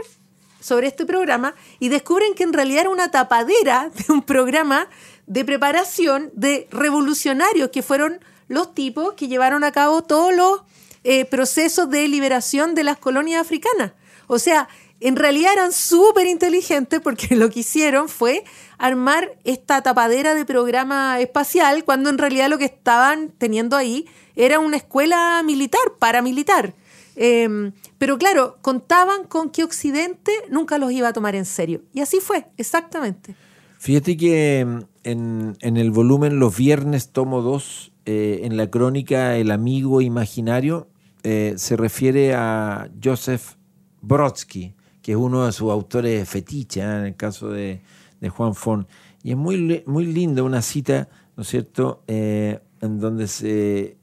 sobre 0.61 0.87
este 0.87 1.05
programa 1.05 1.55
y 1.79 1.91
descubren 1.91 2.33
que 2.33 2.45
en 2.45 2.55
realidad 2.55 2.81
era 2.81 2.91
una 2.91 3.11
tapadera 3.11 3.91
de 3.95 4.15
un 4.15 4.23
programa 4.23 4.89
de 5.27 5.45
preparación 5.45 6.31
de 6.33 6.69
revolucionarios 6.71 7.69
que 7.69 7.83
fueron 7.83 8.21
los 8.49 8.75
tipos 8.75 9.13
que 9.13 9.29
llevaron 9.29 9.63
a 9.63 9.73
cabo 9.73 10.03
todos 10.03 10.35
los 10.35 10.63
eh, 11.05 11.25
procesos 11.27 11.89
de 11.91 12.09
liberación 12.09 12.75
de 12.75 12.85
las 12.85 12.99
colonias 12.99 13.41
africanas. 13.41 13.93
O 14.27 14.39
sea, 14.39 14.69
en 15.01 15.17
realidad 15.17 15.53
eran 15.53 15.73
súper 15.73 16.27
inteligentes 16.27 17.01
porque 17.01 17.37
lo 17.37 17.51
que 17.51 17.61
hicieron 17.61 18.09
fue 18.09 18.45
armar 18.79 19.37
esta 19.45 19.83
tapadera 19.83 20.35
de 20.35 20.45
programa 20.45 21.21
espacial 21.21 21.85
cuando 21.85 22.11
en 22.11 22.19
realidad 22.19 22.49
lo 22.49 22.59
que 22.59 22.65
estaban 22.65 23.31
teniendo 23.37 23.77
ahí 23.77 24.07
era 24.35 24.59
una 24.59 24.79
escuela 24.79 25.43
militar, 25.45 25.83
paramilitar. 25.99 26.75
Em, 27.17 27.73
pero 27.99 28.19
claro, 28.19 28.57
contaban 28.63 29.25
con 29.25 29.51
que 29.51 29.63
Occidente 29.63 30.33
nunca 30.51 30.79
los 30.79 30.91
iba 30.91 31.09
a 31.09 31.13
tomar 31.13 31.35
en 31.35 31.45
serio. 31.45 31.83
Y 31.93 32.01
así 32.01 32.19
fue, 32.21 32.47
exactamente. 32.57 33.37
Fíjate 33.79 34.17
que 34.17 34.61
em, 34.61 35.55
en, 35.61 35.77
el 35.77 35.91
volumen 35.91 36.39
Los 36.39 36.57
Viernes, 36.57 37.11
tomo 37.11 37.43
2, 37.43 37.93
eh, 38.07 38.41
en 38.45 38.57
la 38.57 38.71
crónica 38.71 39.37
El 39.37 39.51
Amigo 39.51 40.01
Imaginario, 40.01 40.89
eh, 41.25 41.55
se 41.57 41.77
refiere 41.77 42.35
a 42.35 42.89
Joseph 43.03 43.57
Brodsky, 44.01 44.75
que 45.03 45.13
es 45.13 45.19
uno 45.19 45.47
de 45.47 45.53
sus 45.53 45.71
autores 45.71 46.29
fetiche, 46.29 46.81
¿eh? 46.81 46.85
en 46.85 47.07
el 47.07 47.17
caso 47.17 47.51
de, 47.51 47.83
Juan 48.31 48.55
Fon. 48.55 48.87
Y 49.23 49.33
es 49.33 49.37
muy, 49.37 49.83
muy 49.87 50.07
linda 50.07 50.43
una 50.43 50.63
cita, 50.63 51.09
¿no 51.37 51.43
es 51.43 51.49
cierto?, 51.49 52.03
en 52.07 52.99
donde 52.99 53.27
se, 53.29 53.99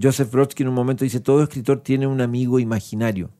Joseph 0.00 0.30
Brodsky 0.30 0.62
en 0.62 0.68
un 0.68 0.74
momento 0.74 1.04
dice, 1.04 1.20
todo 1.20 1.42
escritor 1.42 1.80
tiene 1.80 2.06
un 2.06 2.20
amigo 2.20 2.58
imaginario. 2.58 3.30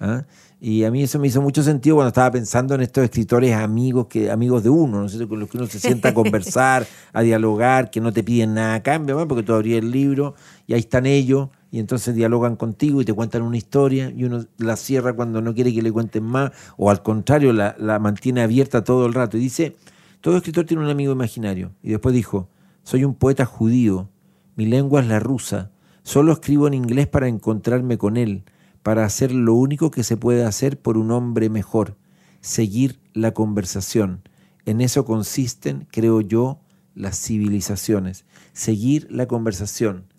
¿ah? 0.00 0.24
Y 0.60 0.84
a 0.84 0.90
mí 0.90 1.02
eso 1.02 1.18
me 1.18 1.28
hizo 1.28 1.40
mucho 1.40 1.62
sentido 1.62 1.96
cuando 1.96 2.08
estaba 2.08 2.30
pensando 2.30 2.74
en 2.74 2.82
estos 2.82 3.04
escritores 3.04 3.54
amigos 3.54 4.06
que 4.08 4.30
amigos 4.30 4.62
de 4.62 4.70
uno, 4.70 5.06
¿no 5.06 5.28
con 5.28 5.40
los 5.40 5.48
que 5.48 5.56
uno 5.56 5.66
se 5.66 5.78
sienta 5.78 6.10
a 6.10 6.14
conversar, 6.14 6.86
a 7.12 7.22
dialogar, 7.22 7.90
que 7.90 8.00
no 8.00 8.12
te 8.12 8.22
piden 8.22 8.54
nada 8.54 8.74
a 8.74 8.82
cambio, 8.82 9.26
porque 9.28 9.42
tú 9.42 9.54
abrías 9.54 9.78
el 9.78 9.90
libro 9.90 10.34
y 10.66 10.74
ahí 10.74 10.80
están 10.80 11.06
ellos 11.06 11.48
y 11.70 11.78
entonces 11.78 12.14
dialogan 12.14 12.56
contigo 12.56 13.00
y 13.00 13.04
te 13.04 13.12
cuentan 13.12 13.42
una 13.42 13.56
historia 13.56 14.10
y 14.10 14.24
uno 14.24 14.44
la 14.58 14.76
cierra 14.76 15.12
cuando 15.12 15.40
no 15.40 15.54
quiere 15.54 15.72
que 15.72 15.82
le 15.82 15.92
cuenten 15.92 16.24
más 16.24 16.50
o 16.76 16.90
al 16.90 17.02
contrario 17.02 17.52
la, 17.52 17.98
mantiene 18.00 18.42
abierta 18.42 18.82
todo 18.82 19.06
el 19.06 19.14
rato. 19.14 19.36
Y 19.36 19.40
dice, 19.40 19.76
todo 20.20 20.36
escritor 20.36 20.66
tiene 20.66 20.82
un 20.82 20.90
amigo 20.90 21.12
imaginario. 21.12 21.72
Y 21.82 21.90
después 21.90 22.14
dijo, 22.14 22.48
soy 22.82 23.04
un 23.04 23.14
poeta 23.14 23.44
judío, 23.44 24.08
mi 24.56 24.66
lengua 24.66 25.00
es 25.00 25.06
la 25.06 25.20
rusa, 25.20 25.70
solo 26.02 26.32
escribo 26.32 26.66
en 26.66 26.74
inglés 26.74 27.06
para 27.06 27.28
encontrarme 27.28 27.98
con 27.98 28.16
él, 28.16 28.42
para 28.82 29.04
hacer 29.04 29.32
lo 29.32 29.54
único 29.54 29.90
que 29.90 30.02
se 30.02 30.16
puede 30.16 30.44
hacer 30.44 30.80
por 30.80 30.98
un 30.98 31.12
hombre 31.12 31.50
mejor, 31.50 31.96
seguir 32.40 32.98
la 33.12 33.32
conversación. 33.32 34.22
En 34.66 34.80
eso 34.80 35.04
consisten, 35.04 35.86
creo 35.90 36.20
yo, 36.20 36.60
las 36.94 37.18
civilizaciones. 37.20 38.24
Seguir 38.52 39.06
la 39.10 39.26
conversación. 39.26 40.09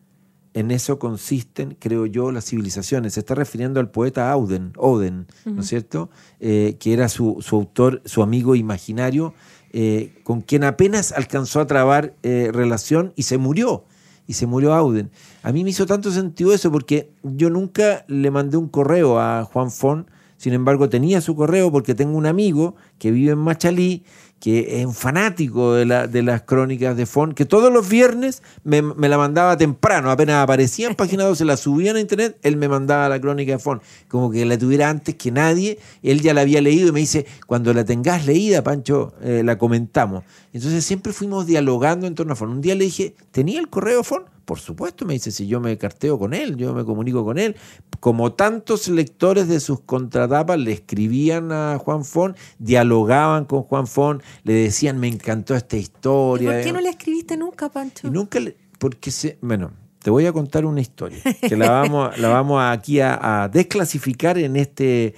En 0.54 0.72
eso 0.72 1.00
consisten, 1.00 1.78
creo 1.80 2.06
yo, 2.06 2.32
las 2.32 2.46
civilizaciones. 2.46 3.14
Se 3.14 3.22
está 3.22 3.36
refiriendo 3.36 3.80
al 3.80 3.90
poeta 3.90 4.32
Auden, 4.32 4.74
Oden, 4.76 5.28
¿no 5.46 5.62
es 5.62 5.68
cierto? 5.68 6.10
Eh, 6.40 6.76
que 6.80 6.92
era 6.92 7.08
su, 7.08 7.38
su, 7.40 7.56
autor, 7.56 8.02
su 8.04 8.22
amigo 8.22 8.56
imaginario, 8.56 9.34
eh, 9.72 10.14
con 10.24 10.42
quien 10.42 10.66
apenas 10.66 11.14
alcanzó 11.14 11.62
a 11.62 11.68
trabar 11.68 12.16
eh, 12.24 12.50
relación 12.54 13.14
y 13.16 13.24
se 13.24 13.38
murió. 13.38 13.86
Y 14.28 14.34
se 14.34 14.46
murió 14.46 14.74
Auden. 14.74 15.10
A 15.42 15.52
mí 15.52 15.64
me 15.64 15.70
hizo 15.70 15.86
tanto 15.86 16.12
sentido 16.12 16.54
eso 16.54 16.72
porque 16.72 17.12
yo 17.24 17.50
nunca 17.50 18.06
le 18.08 18.30
mandé 18.30 18.58
un 18.58 18.68
correo 18.68 19.20
a 19.20 19.46
Juan 19.46 19.72
Fon, 19.72 20.08
sin 20.38 20.54
embargo 20.54 20.90
tenía 20.90 21.22
su 21.22 21.36
correo 21.36 21.72
porque 21.72 21.96
tengo 21.96 22.18
un 22.18 22.26
amigo 22.26 22.76
que 22.98 23.12
vive 23.12 23.32
en 23.32 23.40
Machalí 23.40 24.04
que 24.42 24.82
es 24.82 24.86
un 24.88 24.96
fanático 24.96 25.76
de, 25.76 25.86
la, 25.86 26.08
de 26.08 26.24
las 26.24 26.42
crónicas 26.42 26.98
de 26.98 27.06
Fon, 27.06 27.34
que 27.34 27.46
todos 27.46 27.72
los 27.72 27.88
viernes 27.88 28.42
me, 28.64 28.82
me, 28.82 29.08
la 29.08 29.20
mandaba 29.20 29.56
temprano, 29.56 30.10
apenas 30.10 30.44
aparecía 30.44 30.88
en 30.88 30.96
página 30.96 31.26
2, 31.26 31.38
se 31.38 31.46
la 31.46 31.56
subían 31.56 31.96
a 31.96 32.00
internet, 32.00 32.40
él 32.42 32.58
me 32.58 32.68
mandaba 32.68 33.08
la 33.08 33.22
crónica 33.22 33.52
de 33.52 33.60
Fon, 33.60 33.84
como 34.08 34.32
que 34.32 34.44
la 34.44 34.58
tuviera 34.58 34.90
antes 34.90 35.14
que 35.14 35.30
nadie, 35.30 35.78
él 36.02 36.22
ya 36.22 36.34
la 36.34 36.42
había 36.42 36.60
leído 36.60 36.90
y 36.90 36.92
me 36.92 37.02
dice, 37.02 37.28
cuando 37.46 37.72
la 37.72 37.86
tengas 37.86 38.26
leída, 38.26 38.64
Pancho, 38.64 39.14
eh, 39.22 39.44
la 39.46 39.60
comentamos. 39.60 40.24
Entonces 40.54 40.84
siempre 40.84 41.14
fuimos 41.14 41.46
dialogando 41.46 42.08
en 42.08 42.16
torno 42.16 42.34
a 42.34 42.36
Fon. 42.36 42.50
Un 42.50 42.62
día 42.62 42.74
le 42.74 42.86
dije, 42.86 43.14
¿tenía 43.32 43.60
el 43.60 43.70
correo 43.70 44.04
Fon? 44.04 44.24
Por 44.46 44.60
supuesto, 44.60 45.06
me 45.06 45.14
dice, 45.14 45.32
si 45.32 45.48
yo 45.48 45.62
me 45.62 45.78
carteo 45.78 46.20
con 46.20 46.34
él, 46.34 46.58
yo 46.58 46.74
me 46.74 46.84
comunico 46.84 47.24
con 47.24 47.38
él. 47.38 47.56
Como 48.00 48.34
tantos 48.34 48.88
lectores 48.88 49.48
de 49.48 49.60
sus 49.60 49.80
contratapas 49.82 50.60
le 50.60 50.74
escribían 50.74 51.52
a 51.52 51.78
Juan 51.78 52.04
Fon, 52.04 52.36
dialogaban 52.60 53.46
con 53.46 53.64
Juan 53.64 53.88
Fon, 53.88 54.22
le 54.44 54.54
decían, 54.54 55.00
me 55.00 55.08
encantó 55.08 55.56
esta 55.56 55.78
historia. 55.78 56.52
¿Y 56.52 56.54
¿Por 56.54 56.64
qué 56.64 56.74
no 56.74 56.82
le 56.82 56.90
escribiste 56.90 57.38
nunca, 57.38 57.70
Pancho? 57.70 58.08
Y 58.08 58.12
nunca 58.12 58.40
le, 58.40 58.56
porque 58.80 59.12
se, 59.12 59.38
bueno, 59.42 59.72
te 60.02 60.10
voy 60.10 60.26
a 60.26 60.34
contar 60.34 60.66
una 60.66 60.82
historia, 60.82 61.20
que 61.48 61.56
la 61.56 61.70
vamos, 61.70 62.18
la 62.18 62.30
vamos 62.30 62.62
aquí 62.64 63.00
a, 63.00 63.44
a 63.44 63.50
desclasificar 63.50 64.38
en 64.38 64.56
este 64.56 65.14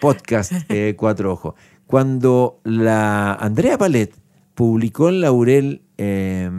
podcast 0.00 0.52
eh, 0.68 0.94
Cuatro 0.96 1.32
Ojos. 1.32 1.54
Cuando 1.86 2.60
la 2.64 3.34
Andrea 3.34 3.76
Palet 3.76 4.14
publicó 4.54 5.08
en 5.08 5.20
Laurel 5.20 5.82
eh, 5.98 6.50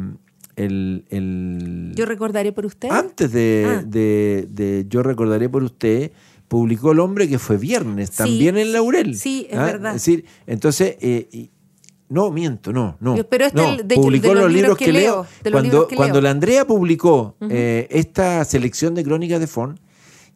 el, 0.55 1.05
el, 1.09 1.93
Yo 1.95 2.05
recordaré 2.05 2.51
por 2.51 2.65
usted. 2.65 2.89
Antes 2.89 3.31
de, 3.31 3.65
ah. 3.67 3.83
de, 3.85 4.47
de, 4.49 4.85
Yo 4.89 5.03
recordaré 5.03 5.47
por 5.49 5.63
usted, 5.63 6.11
publicó 6.47 6.91
El 6.91 6.99
hombre 6.99 7.29
que 7.29 7.39
fue 7.39 7.57
viernes, 7.57 8.11
también 8.11 8.55
sí, 8.55 8.61
en 8.61 8.73
Laurel. 8.73 9.15
Sí, 9.15 9.47
es 9.49 9.57
¿ah? 9.57 9.65
verdad. 9.65 9.95
Es 9.95 10.05
decir, 10.05 10.25
entonces, 10.47 10.97
eh, 10.99 11.49
no, 12.11 12.29
miento, 12.29 12.73
no, 12.73 12.97
no. 12.99 13.15
Pero 13.29 13.45
este 13.45 13.61
no, 13.61 13.77
de, 13.77 13.95
publicó 13.95 14.27
de 14.27 14.33
los, 14.35 14.43
los, 14.43 14.53
libros 14.53 14.77
que, 14.77 14.85
que 14.85 14.91
leo. 14.91 15.25
Cuando, 15.49 15.87
cuando 15.95 16.19
la 16.19 16.29
Andrea 16.29 16.67
publicó 16.67 17.35
uh 17.39 17.45
-huh. 17.45 17.49
eh, 17.51 17.87
esta 17.89 18.43
selección 18.43 18.93
de 18.93 19.03
crónicas 19.03 19.39
de 19.39 19.47
Fon, 19.47 19.79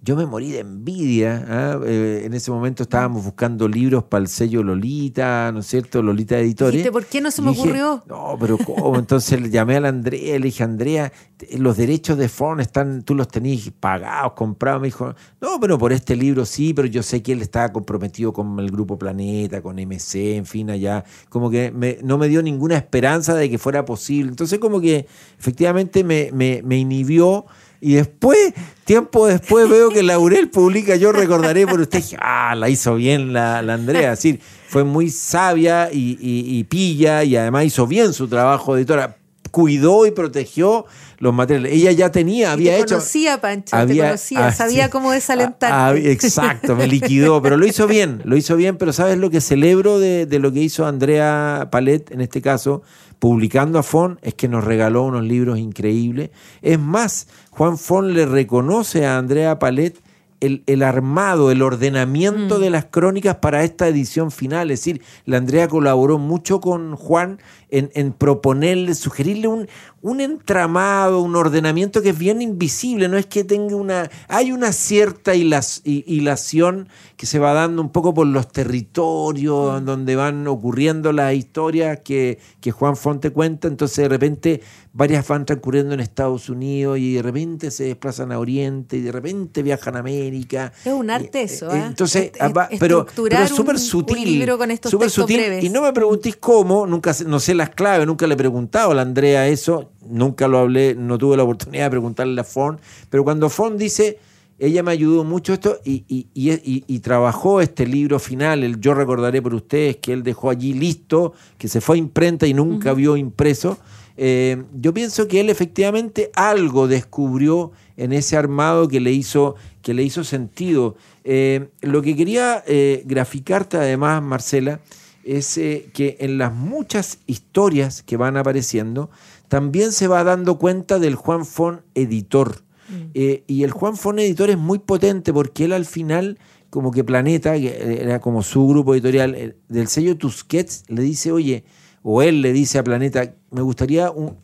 yo 0.06 0.16
me 0.16 0.28
morí 0.28 0.52
de 0.52 0.60
envidia. 0.60 1.44
¿ah? 1.50 1.80
Eh, 1.84 2.22
en 2.26 2.36
ese 2.36 2.52
momento 2.52 2.84
estábamos 2.84 3.26
buscando 3.26 3.68
libros 3.68 4.04
para 4.04 4.22
el 4.22 4.28
sello 4.28 4.62
Lolita, 4.62 5.52
¿no 5.52 5.62
es 5.62 5.66
cierto? 5.66 6.04
Lolita 6.04 6.38
Editores. 6.38 6.88
¿Por 6.92 7.08
qué 7.08 7.22
no 7.22 7.32
se 7.32 7.42
me 7.42 7.50
dije, 7.50 7.62
ocurrió? 7.62 8.04
No, 8.08 8.38
pero 8.40 8.60
¿cómo? 8.60 9.00
Entonces 9.00 9.42
le 9.42 9.50
llamé 9.50 9.78
a 9.78 9.80
la 9.80 9.90
Andrea, 9.90 10.38
le 10.38 10.46
dije, 10.46 10.64
Andrea, 10.64 11.12
los 11.58 11.76
derechos 11.76 12.20
de 12.20 12.30
Fon 12.30 12.60
están, 12.60 13.02
tú 13.02 13.16
los 13.16 13.28
tenés 13.30 13.72
pagados, 13.72 14.34
comprados. 14.34 14.80
Me 14.80 14.90
dijo, 14.90 15.16
no, 15.42 15.60
pero 15.60 15.80
por 15.80 15.92
este 15.92 16.16
libro 16.16 16.46
sí, 16.46 16.76
pero 16.76 16.88
yo 16.88 17.02
sé 17.02 17.24
que 17.24 17.32
él 17.32 17.42
estaba 17.42 17.74
comprometido 17.74 18.32
con 18.32 18.60
el 18.60 18.70
Grupo 18.70 19.00
Planeta, 19.00 19.64
con 19.64 19.78
MC, 19.78 20.36
en 20.36 20.46
fin, 20.46 20.70
allá. 20.70 21.04
Como 21.30 21.50
que 21.50 21.72
me, 21.72 21.98
no 22.04 22.20
me 22.20 22.28
dio 22.28 22.44
ninguna 22.44 22.78
esperanza 22.78 23.34
de 23.34 23.50
que 23.50 23.58
fuera 23.58 23.86
posible. 23.86 24.30
Entonces, 24.30 24.60
como 24.60 24.80
que 24.80 25.08
efectivamente 25.40 26.04
me, 26.04 26.30
me, 26.32 26.62
me 26.64 26.78
inhibió. 26.78 27.48
Y 27.82 27.96
después, 27.96 28.54
tiempo 28.84 29.28
después, 29.28 29.70
veo 29.70 29.90
que 29.90 30.04
Laurel 30.04 30.50
publica 30.50 30.96
Yo 30.96 31.12
recordaré 31.12 31.68
por 31.68 31.80
usted. 31.82 32.04
Ah, 32.20 32.56
la 32.56 32.70
hizo 32.70 32.96
bien 32.96 33.34
la, 33.34 33.62
la 33.62 33.76
Andrea. 33.76 34.14
Es 34.14 34.20
decir, 34.20 34.40
fue 34.68 34.84
muy 34.84 35.10
sabia 35.10 35.90
y, 35.92 36.18
y, 36.20 36.58
y, 36.58 36.64
pilla 36.64 37.24
y 37.24 37.36
además 37.36 37.66
hizo 37.66 37.88
bien 37.88 38.14
su 38.14 38.28
trabajo 38.28 38.76
de 38.76 38.82
editora. 38.82 39.18
Cuidó 39.52 40.06
y 40.06 40.12
protegió 40.12 40.86
los 41.18 41.34
materiales. 41.34 41.74
Ella 41.74 41.92
ya 41.92 42.12
tenía, 42.12 42.52
había 42.52 42.76
te 42.76 42.82
hecho. 42.82 42.96
Conocía, 42.96 43.42
Pancho, 43.42 43.76
había, 43.76 44.04
te 44.04 44.08
conocía, 44.10 44.48
ah, 44.48 44.52
sabía 44.52 44.86
sí, 44.86 44.90
cómo 44.92 45.12
desalentar. 45.12 45.72
Ah, 45.74 45.94
exacto, 45.96 46.76
me 46.76 46.88
liquidó, 46.88 47.42
pero 47.42 47.58
lo 47.58 47.66
hizo 47.66 47.88
bien, 47.88 48.22
lo 48.26 48.38
hizo 48.38 48.56
bien. 48.56 48.78
Pero 48.78 48.94
¿sabes 48.94 49.18
lo 49.18 49.30
que 49.30 49.42
celebro 49.42 50.00
de, 50.00 50.26
de 50.26 50.40
lo 50.40 50.52
que 50.52 50.62
hizo 50.62 50.86
Andrea 50.86 51.70
Palet 51.72 52.12
en 52.12 52.22
este 52.22 52.42
caso? 52.42 52.84
publicando 53.20 53.80
a 53.80 53.84
Fon 53.84 54.20
es 54.22 54.34
que 54.34 54.48
nos 54.48 54.64
regaló 54.64 55.04
unos 55.04 55.24
libros 55.24 55.58
increíbles. 55.58 56.32
Es 56.62 56.78
más, 56.78 57.28
Juan 57.50 57.78
Fon 57.78 58.14
le 58.14 58.26
reconoce 58.26 59.06
a 59.06 59.18
Andrea 59.18 59.58
Palet 59.58 60.00
el, 60.46 60.64
el 60.66 60.84
armado, 60.84 61.52
el 61.52 61.62
ordenamiento 61.62 62.58
mm. 62.58 62.62
de 62.62 62.70
las 62.70 62.86
crónicas 62.86 63.36
para 63.38 63.64
esta 63.64 63.88
edición 63.88 64.32
final. 64.32 64.72
Es 64.72 64.80
decir, 64.80 65.02
la 65.26 65.38
Andrea 65.38 65.68
colaboró 65.68 66.18
mucho 66.18 66.60
con 66.62 66.96
Juan 66.96 67.40
en, 67.70 67.92
en 67.94 68.14
proponerle, 68.14 68.96
sugerirle 68.96 69.48
un, 69.48 69.68
un, 70.02 70.22
entramado, 70.22 71.22
un 71.22 71.36
ordenamiento 71.36 72.02
que 72.02 72.10
es 72.10 72.18
bien 72.18 72.42
invisible, 72.42 73.08
no 73.08 73.18
es 73.18 73.26
que 73.26 73.44
tenga 73.44 73.76
una... 73.76 74.10
Hay 74.28 74.52
una 74.52 74.72
cierta 74.72 75.36
hilas, 75.36 75.82
hilación 75.84 76.88
que 77.18 77.26
se 77.26 77.40
va 77.40 77.54
dando 77.54 77.82
un 77.82 77.90
poco 77.90 78.14
por 78.14 78.28
los 78.28 78.52
territorios 78.52 79.82
mm. 79.82 79.86
donde 79.86 80.16
van 80.16 80.48
ocurriendo 80.48 81.12
las 81.12 81.34
historias 81.34 82.00
que, 82.04 82.40
que 82.62 82.72
Juan 82.72 82.96
Fonte 82.96 83.32
cuenta, 83.32 83.68
entonces 83.68 83.98
de 83.98 84.10
repente 84.10 84.62
varias 84.96 85.28
van 85.28 85.46
transcurriendo 85.46 85.94
en 85.94 86.00
Estados 86.00 86.50
Unidos 86.50 86.98
y 86.98 87.16
de 87.16 87.22
repente 87.22 87.70
se 87.70 87.84
desplazan 87.84 88.32
a 88.32 88.40
Oriente 88.40 88.96
y 88.96 89.02
de 89.02 89.12
repente 89.12 89.62
viajan 89.62 89.98
a 89.98 90.00
América. 90.00 90.72
Es 90.86 90.94
un 90.94 91.10
arte 91.10 91.44
eso, 91.44 91.70
¿eh? 91.70 91.84
Entonces, 91.86 92.32
es, 92.34 92.80
pero, 92.80 93.06
pero 93.14 93.38
es 93.38 93.50
súper 93.50 93.78
sutil. 93.78 94.50
Súper 94.84 95.10
sutil. 95.10 95.38
Breves. 95.38 95.66
Y 95.66 95.70
no 95.70 95.82
me 95.82 95.92
preguntéis 95.92 96.38
cómo, 96.38 96.88
nunca 96.88 97.14
no 97.28 97.42
sé 97.42 97.54
las 97.54 97.72
claves, 97.72 98.08
nunca 98.08 98.26
le 98.26 98.36
he 98.36 98.38
preguntado 98.38 98.92
a 98.92 98.96
la 98.96 99.02
Andrea 99.02 99.50
eso, 99.50 99.92
nunca 100.08 100.48
lo 100.48 100.60
hablé, 100.60 100.96
no 100.96 101.18
tuve 101.18 101.36
la 101.36 101.44
oportunidad 101.44 101.84
de 101.86 101.90
preguntarle 101.90 102.40
a 102.40 102.46
Fon, 102.46 102.80
pero 103.10 103.26
cuando 103.26 103.50
Fon 103.50 103.78
dice, 103.78 104.18
ella 104.58 104.82
me 104.82 104.92
ayudó 104.92 105.26
mucho 105.26 105.52
esto 105.52 105.82
y, 105.84 106.06
y, 106.08 106.28
y, 106.34 106.86
y, 106.88 107.00
trabajó 107.00 107.60
este 107.60 107.86
libro 107.86 108.18
final, 108.20 108.64
el 108.64 108.80
Yo 108.80 108.94
recordaré 108.94 109.42
por 109.42 109.54
ustedes, 109.54 109.98
que 109.98 110.14
él 110.14 110.24
dejó 110.24 110.50
allí 110.50 110.74
listo, 110.74 111.34
que 111.58 111.68
se 111.68 111.82
fue 111.82 111.98
a 111.98 112.00
imprenta 112.00 112.48
y 112.48 112.54
nunca 112.54 112.94
uh 112.94 112.96
-huh. 112.96 112.98
vio 112.98 113.18
impreso. 113.18 113.78
Eh, 114.18 114.64
yo 114.80 114.94
pienso 114.94 115.28
que 115.28 115.42
él 115.42 115.50
efectivamente 115.50 116.32
algo 116.36 116.88
descubrió 116.88 117.72
en 117.98 118.14
ese 118.14 118.38
armado 118.38 118.88
que 118.88 119.00
le 119.00 119.12
hizo, 119.12 119.56
que 119.82 119.94
le 119.94 120.04
hizo 120.04 120.24
sentido. 120.24 120.96
Eh, 121.24 121.70
lo 121.82 122.02
que 122.02 122.16
quería 122.16 122.64
eh, 122.68 123.04
graficarte 123.06 123.78
además, 123.78 124.22
Marcela, 124.22 124.80
es 125.24 125.56
que 125.56 126.18
en 126.20 126.38
las 126.38 126.54
muchas 126.54 127.18
historias 127.26 128.04
que 128.04 128.16
van 128.16 128.38
apareciendo, 128.38 129.10
también 129.48 129.92
se 129.92 130.08
va 130.08 130.24
dando 130.24 130.60
cuenta 130.60 131.00
del 131.00 131.16
Juan 131.16 131.48
Fon 131.48 131.82
editor. 131.96 132.62
Mm. 132.90 133.18
Y 133.48 133.64
el 133.64 133.72
Juan 133.72 133.98
Fon 133.98 134.20
editor 134.20 134.52
es 134.52 134.60
muy 134.60 134.78
potente 134.78 135.34
porque 135.34 135.66
él 135.66 135.74
al 135.74 135.86
final, 135.86 136.38
como 136.70 136.92
que 136.92 137.04
Planeta, 137.04 137.56
que 137.56 138.00
era 138.02 138.20
como 138.20 138.44
su 138.44 138.68
grupo 138.68 138.94
editorial, 138.94 139.56
del 139.68 139.88
sello 139.88 140.16
Tusquets, 140.16 140.84
le 140.90 141.02
dice, 141.02 141.32
oye, 141.32 141.64
o 142.08 142.22
él 142.22 142.44
le 142.44 142.54
dice 142.54 142.78
a 142.78 142.84
Planeta, 142.84 143.34
me 143.50 143.64
gustaría 143.64 144.12
un, 144.12 144.38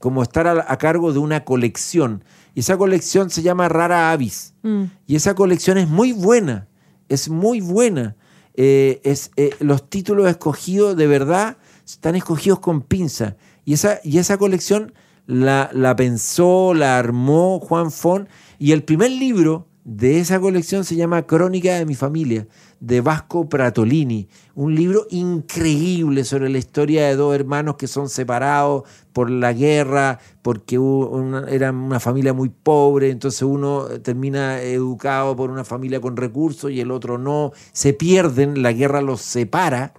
como 0.00 0.22
estar 0.22 0.48
a, 0.48 0.66
a, 0.66 0.78
cargo 0.78 1.12
de 1.12 1.20
una 1.20 1.44
colección. 1.44 2.24
Y 2.54 2.60
esa 2.60 2.76
colección 2.76 3.30
se 3.30 3.42
llama 3.42 3.68
Rara 3.68 4.10
Avis. 4.10 4.54
Mm. 4.62 4.84
Y 5.06 5.14
esa 5.14 5.34
colección 5.34 5.78
es 5.78 5.88
muy 5.88 6.10
buena, 6.12 6.66
es 7.08 7.28
muy 7.28 7.60
buena 7.60 8.16
eh, 8.56 9.00
es, 9.02 9.32
eh, 9.36 9.50
los 9.58 9.90
títulos 9.90 10.28
escogidos 10.28 10.96
de 10.96 11.08
verdad 11.08 11.56
están 11.84 12.14
escogidos 12.14 12.60
con 12.60 12.82
pinza. 12.82 13.36
Y 13.64 13.74
esa, 13.74 13.98
y 14.04 14.18
esa 14.18 14.38
colección 14.38 14.94
la, 15.26 15.70
la, 15.72 15.96
pensó, 15.96 16.72
la 16.74 16.98
armó 16.98 17.60
Juan 17.60 17.90
Fon. 17.90 18.28
Y 18.58 18.72
el 18.72 18.84
primer 18.84 19.10
libro 19.10 19.66
de 19.84 20.18
esa 20.18 20.40
colección 20.40 20.84
se 20.84 20.96
llama 20.96 21.26
Crónica 21.26 21.74
de 21.74 21.84
mi 21.84 21.94
familia, 21.94 22.48
de 22.80 23.02
Vasco 23.02 23.50
Pratolini, 23.50 24.28
un 24.54 24.74
libro 24.74 25.06
increíble 25.10 26.24
sobre 26.24 26.48
la 26.48 26.56
historia 26.56 27.06
de 27.06 27.16
dos 27.16 27.34
hermanos 27.34 27.76
que 27.76 27.86
son 27.86 28.08
separados 28.08 28.84
por 29.12 29.30
la 29.30 29.52
guerra, 29.52 30.18
porque 30.40 30.80
eran 31.48 31.76
una 31.76 32.00
familia 32.00 32.32
muy 32.32 32.48
pobre, 32.48 33.10
entonces 33.10 33.42
uno 33.42 33.84
termina 34.02 34.62
educado 34.62 35.36
por 35.36 35.50
una 35.50 35.64
familia 35.64 36.00
con 36.00 36.16
recursos 36.16 36.70
y 36.70 36.80
el 36.80 36.90
otro 36.90 37.18
no, 37.18 37.52
se 37.72 37.92
pierden, 37.92 38.62
la 38.62 38.72
guerra 38.72 39.02
los 39.02 39.20
separa. 39.20 39.92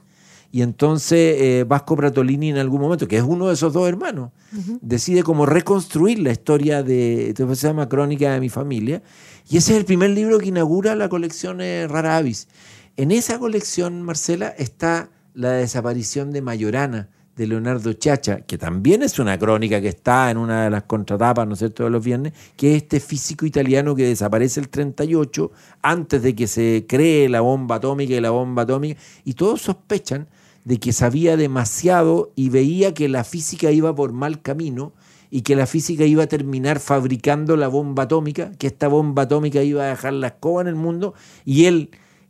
Y 0.55 0.61
entonces 0.61 1.35
eh, 1.41 1.65
Vasco 1.67 1.97
Pratolini 1.97 2.49
en 2.49 2.57
algún 2.57 2.79
momento, 2.79 3.09
que 3.09 3.17
es 3.17 3.23
uno 3.23 3.49
de 3.49 3.55
esos 3.55 3.73
dos 3.73 3.89
hermanos, 3.89 4.31
decide 4.79 5.21
como 5.21 5.45
reconstruir 5.45 6.19
la 6.19 6.31
historia 6.31 6.81
de, 6.81 7.33
se 7.35 7.67
llama 7.67 7.89
Crónica 7.89 8.31
de 8.31 8.39
mi 8.39 8.47
familia, 8.47 9.03
y 9.49 9.57
ese 9.57 9.73
es 9.73 9.79
el 9.79 9.83
primer 9.83 10.11
libro 10.11 10.39
que 10.39 10.45
inaugura 10.45 10.95
la 10.95 11.09
colección 11.09 11.59
eh, 11.59 11.87
Rara 11.89 12.15
Avis. 12.15 12.47
En 12.95 13.11
esa 13.11 13.37
colección, 13.37 14.01
Marcela, 14.01 14.47
está 14.47 15.09
la 15.33 15.51
desaparición 15.51 16.31
de 16.31 16.41
Mayorana, 16.41 17.09
de 17.35 17.47
Leonardo 17.47 17.91
Chacha, 17.91 18.39
que 18.39 18.57
también 18.57 19.03
es 19.03 19.19
una 19.19 19.37
crónica 19.37 19.81
que 19.81 19.89
está 19.89 20.31
en 20.31 20.37
una 20.37 20.63
de 20.63 20.69
las 20.69 20.83
contratapas, 20.83 21.45
¿no 21.45 21.55
es 21.55 21.59
cierto?, 21.59 21.83
de 21.83 21.89
los 21.89 22.01
viernes, 22.01 22.31
que 22.55 22.71
es 22.71 22.83
este 22.83 23.01
físico 23.01 23.45
italiano 23.45 23.93
que 23.93 24.05
desaparece 24.05 24.61
el 24.61 24.69
38, 24.69 25.51
antes 25.81 26.21
de 26.23 26.33
que 26.33 26.47
se 26.47 26.85
cree 26.87 27.27
la 27.27 27.41
bomba 27.41 27.75
atómica 27.75 28.13
y 28.13 28.21
la 28.21 28.29
bomba 28.29 28.61
atómica, 28.61 28.97
y 29.25 29.33
todos 29.33 29.61
sospechan 29.61 30.29
de 30.65 30.77
que 30.77 30.91
sabía 30.91 31.37
demasiado 31.37 32.33
y 32.35 32.49
veía 32.49 32.93
que 32.93 33.07
la 33.07 33.23
física 33.23 33.71
iba 33.71 33.95
por 33.95 34.11
mal 34.11 34.41
camino, 34.41 34.93
y 35.31 35.41
que 35.41 35.55
la 35.55 35.65
física 35.65 36.05
iba 36.05 36.23
a 36.23 36.27
terminar 36.27 36.79
fabricando 36.79 37.57
la 37.57 37.67
bomba 37.67 38.03
atómica, 38.03 38.51
que 38.57 38.67
esta 38.67 38.87
bomba 38.87 39.23
atómica 39.23 39.61
iba 39.63 39.83
a 39.83 39.87
dejar 39.87 40.13
la 40.13 40.27
escoba 40.27 40.61
en 40.61 40.67
el 40.67 40.75
mundo, 40.75 41.13
y 41.43 41.65
él 41.65 41.89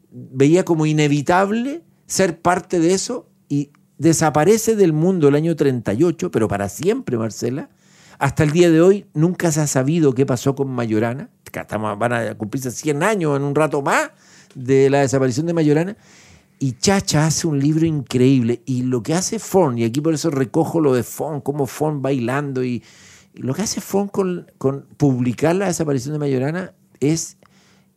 veía 0.10 0.66
como 0.66 0.86
inevitable 0.86 1.84
ser 2.08 2.42
parte 2.42 2.80
de 2.80 2.94
eso 2.94 3.30
y 3.50 3.72
desaparece 3.98 4.76
del 4.76 4.94
mundo 4.94 5.28
el 5.28 5.36
año 5.36 5.56
38, 5.56 6.32
pero 6.32 6.48
para 6.48 6.70
siempre, 6.70 7.18
Marcela. 7.18 7.70
Hasta 8.18 8.44
el 8.44 8.52
día 8.52 8.72
de 8.72 8.82
hoy 8.82 9.06
nunca 9.14 9.52
se 9.52 9.62
ha 9.62 9.68
sabido 9.68 10.14
qué 10.14 10.26
pasó 10.26 10.56
con 10.56 10.70
Mayorana. 10.70 11.30
Estamos, 11.54 11.98
van 12.00 12.14
a 12.14 12.36
cumplirse 12.36 12.72
100 12.72 13.04
años 13.04 13.38
en 13.38 13.44
un 13.44 13.56
rato 13.56 13.82
más 13.82 14.12
de 14.56 14.90
la 14.90 15.02
desaparición 15.02 15.46
de 15.46 15.54
Mayorana. 15.54 15.98
Y 16.60 16.74
Chacha 16.74 17.26
hace 17.26 17.48
un 17.48 17.60
libro 17.60 17.86
increíble. 17.86 18.62
Y 18.66 18.84
lo 18.84 19.04
que 19.04 19.14
hace 19.14 19.40
Fon, 19.40 19.78
y 19.78 19.84
aquí 19.84 20.02
por 20.02 20.14
eso 20.14 20.30
recojo 20.30 20.80
lo 20.80 20.94
de 20.94 21.04
Fon, 21.04 21.42
como 21.42 21.68
Fon 21.68 22.02
bailando, 22.02 22.64
y, 22.64 22.84
lo 23.34 23.54
que 23.54 23.64
hace 23.64 23.82
Fon 23.82 24.08
con, 24.08 24.52
con, 24.58 24.86
publicar 24.98 25.56
la 25.56 25.68
desaparición 25.68 26.14
de 26.14 26.20
Mayorana 26.20 26.74
es, 27.00 27.38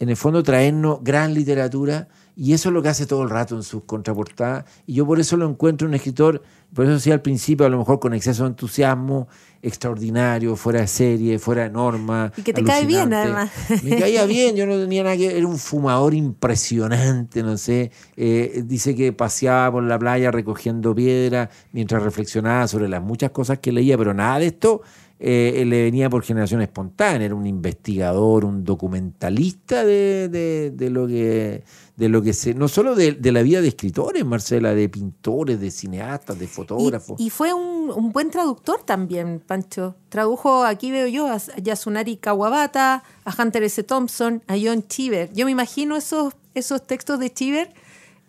en 0.01 0.09
el 0.09 0.17
fondo, 0.17 0.43
traernos 0.43 0.99
gran 1.03 1.35
literatura. 1.35 2.09
Y 2.41 2.53
eso 2.53 2.69
es 2.69 2.73
lo 2.73 2.83
que 2.83 2.89
hace 2.89 3.05
todo 3.05 3.25
el 3.25 3.31
rato 3.31 3.57
en 3.57 3.65
sus 3.65 3.83
contraportadas. 3.83 4.65
Y 4.87 4.95
yo 4.95 5.05
por 5.05 5.19
eso 5.19 5.37
lo 5.37 5.49
encuentro 5.49 5.89
un 5.89 5.95
escritor, 5.95 6.41
por 6.73 6.85
eso 6.85 6.95
decía 6.95 7.15
al 7.15 7.21
principio, 7.21 7.67
a 7.67 7.69
lo 7.69 7.79
mejor 7.79 7.99
con 7.99 8.15
exceso 8.15 8.45
de 8.45 8.51
entusiasmo, 8.51 9.27
extraordinario, 9.61 10.55
fuera 10.55 10.83
de 10.83 10.87
serie, 10.87 11.41
fuera 11.41 11.65
de 11.65 11.71
norma. 11.71 12.33
Y 12.37 12.43
que 12.43 12.53
te 12.53 12.63
cae 12.63 12.87
bien, 12.87 13.13
además. 13.13 13.51
Me 13.83 13.99
caía 13.99 14.25
bien, 14.25 14.55
yo 14.55 14.67
no 14.67 14.79
tenía 14.79 15.03
nada 15.03 15.17
que. 15.17 15.37
Era 15.37 15.49
un 15.49 15.59
fumador 15.59 16.15
impresionante, 16.15 17.43
no 17.43 17.57
sé. 17.57 17.91
Eh, 18.17 18.63
dice 18.65 18.95
que 18.95 19.13
paseaba 19.13 19.73
por 19.73 19.83
la 19.83 19.99
playa 19.99 20.31
recogiendo 20.31 20.95
piedra 20.95 21.51
mientras 21.73 22.05
reflexionaba 22.05 22.69
sobre 22.69 22.89
las 22.89 23.03
muchas 23.03 23.33
cosas 23.33 23.59
que 23.59 23.73
leía, 23.73 23.99
pero 23.99 24.15
nada 24.15 24.39
de 24.39 24.47
esto 24.47 24.83
eh, 25.21 25.65
le 25.67 25.83
venía 25.83 26.09
por 26.09 26.23
generación 26.25 26.63
espontánea. 26.63 27.27
Era 27.27 27.35
un 27.35 27.47
investigador, 27.47 28.45
un 28.45 28.65
documentalista 28.65 29.85
de, 29.85 30.29
de 30.75 30.91
lo 30.91 31.07
que 31.07 31.65
de 31.99 32.09
lo 32.09 32.23
que 32.23 32.33
se, 32.33 32.55
no 32.55 32.69
solo 32.69 32.95
de, 32.95 33.19
la 33.33 33.43
vida 33.43 33.61
de 33.61 33.67
escritores, 33.67 34.25
Marcela, 34.25 34.73
de 34.73 34.89
pintores, 34.89 35.61
de 35.61 35.73
cineastas, 35.73 36.39
de 36.39 36.47
fotógrafos. 36.47 37.21
Y, 37.21 37.29
fue 37.29 37.53
un, 37.53 38.13
buen 38.13 38.31
traductor 38.31 38.85
también, 38.85 39.43
Pancho. 39.45 39.97
Tradujo, 40.09 40.63
aquí 40.65 40.93
veo 40.93 41.09
yo, 41.09 41.27
a 41.27 41.39
Yasunari 41.61 42.17
Kawabata, 42.17 43.03
a 43.25 43.43
Hunter 43.43 43.65
S. 43.65 43.83
Thompson, 43.83 44.45
a 44.47 44.55
John 44.63 44.87
Cheever. 44.87 45.33
Yo 45.33 45.45
me 45.45 45.51
imagino 45.51 45.97
esos, 45.97 46.35
esos 46.55 46.87
textos 46.87 47.19
de 47.19 47.33
Cheever 47.33 47.75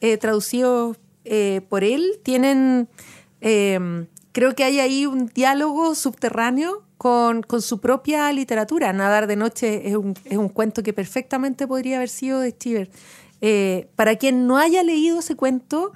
eh, 0.02 0.18
traducidos 0.18 0.98
eh, 1.24 1.62
por 1.70 1.84
él. 1.84 2.20
Tienen, 2.24 2.90
creo 4.32 4.56
que 4.56 4.64
hay 4.64 4.80
ahí 4.80 5.06
un 5.06 5.28
diálogo 5.28 5.96
subterráneo 5.96 6.84
con, 6.98 7.44
con, 7.44 7.62
su 7.62 7.80
propia 7.80 8.32
literatura. 8.34 8.92
Nadar 8.94 9.28
de 9.28 9.36
noche 9.36 9.88
es 9.88 9.96
un, 9.96 10.16
es 10.26 10.38
un 10.38 10.50
cuento 10.50 10.84
que 10.84 10.94
perfectamente 10.94 11.68
podría 11.68 11.98
haber 11.98 12.10
sido 12.10 12.40
de 12.40 12.56
Cheever. 12.56 12.90
Eh, 13.42 13.90
para 13.96 14.18
quien 14.18 14.48
no 14.48 14.58
haya 14.58 14.84
leído 14.84 15.20
ese 15.20 15.36
cuento, 15.36 15.94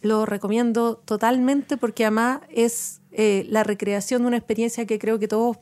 lo 0.00 0.24
recomiendo 0.24 0.96
totalmente 0.96 1.76
porque 1.76 2.04
además 2.04 2.40
es 2.48 3.00
eh, 3.12 3.46
la 3.48 3.64
recreación 3.64 4.22
de 4.22 4.28
una 4.28 4.36
experiencia 4.36 4.86
que 4.86 4.98
creo 4.98 5.18
que 5.18 5.28
todos 5.28 5.58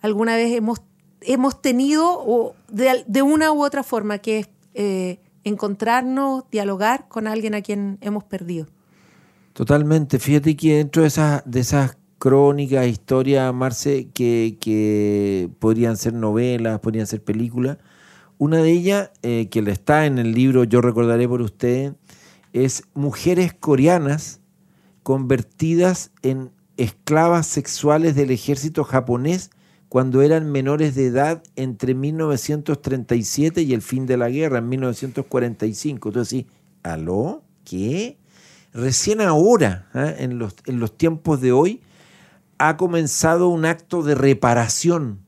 alguna 0.00 0.36
vez 0.36 0.54
hemos, 0.56 0.80
hemos 1.20 1.60
tenido 1.60 2.06
o 2.08 2.54
de, 2.68 3.22
una 3.22 3.52
u 3.52 3.64
otra 3.64 3.82
forma, 3.82 4.18
que 4.18 4.40
es 4.40 4.48
eh, 4.74 5.20
encontrarnos, 5.44 6.44
dialogar 6.50 7.08
con 7.08 7.26
alguien 7.26 7.54
a 7.54 7.62
quien 7.62 7.98
hemos 8.00 8.24
perdido. 8.24 8.66
Totalmente. 9.58 10.20
Fíjate 10.20 10.54
que 10.56 10.76
dentro 10.76 11.02
de 11.02 11.08
esas, 11.08 11.98
crónicas, 12.20 12.86
historias, 12.86 13.52
Marce, 13.52 14.08
que, 14.14 14.56
que 14.60 15.50
podrían 15.58 15.96
ser 15.96 16.14
novelas, 16.14 16.78
podrían 16.78 17.08
ser 17.08 17.24
películas, 17.24 17.78
una 18.38 18.58
de 18.58 18.70
ellas, 18.70 19.10
eh, 19.22 19.48
que 19.50 19.58
está 19.58 20.06
en 20.06 20.20
el 20.20 20.30
libro 20.30 20.62
Yo 20.62 20.80
recordaré 20.80 21.26
por 21.26 21.42
usted, 21.42 21.94
es 22.52 22.84
mujeres 22.94 23.52
coreanas 23.52 24.40
convertidas 25.02 26.12
en 26.22 26.52
esclavas 26.76 27.48
sexuales 27.48 28.14
del 28.14 28.30
ejército 28.30 28.84
japonés 28.84 29.50
cuando 29.88 30.22
eran 30.22 30.52
menores 30.52 30.94
de 30.94 31.06
edad 31.06 31.42
entre 31.56 31.94
1937 31.94 33.62
y 33.62 33.74
el 33.74 33.82
fin 33.82 34.06
de 34.06 34.18
la 34.18 34.30
guerra, 34.30 34.58
en 34.58 34.68
1945. 34.68 36.10
Entonces, 36.10 36.44
¿aló? 36.84 37.42
¿Qué? 37.64 38.18
Recién 38.78 39.20
ahora, 39.20 39.88
¿ah? 39.92 40.12
en, 40.16 40.38
los, 40.38 40.96
tiempos 40.96 41.40
de 41.40 41.50
hoy, 41.50 41.82
ha 42.58 42.76
comenzado 42.76 43.48
un 43.48 43.64
acto 43.64 44.04
de 44.04 44.14
reparación, 44.14 45.18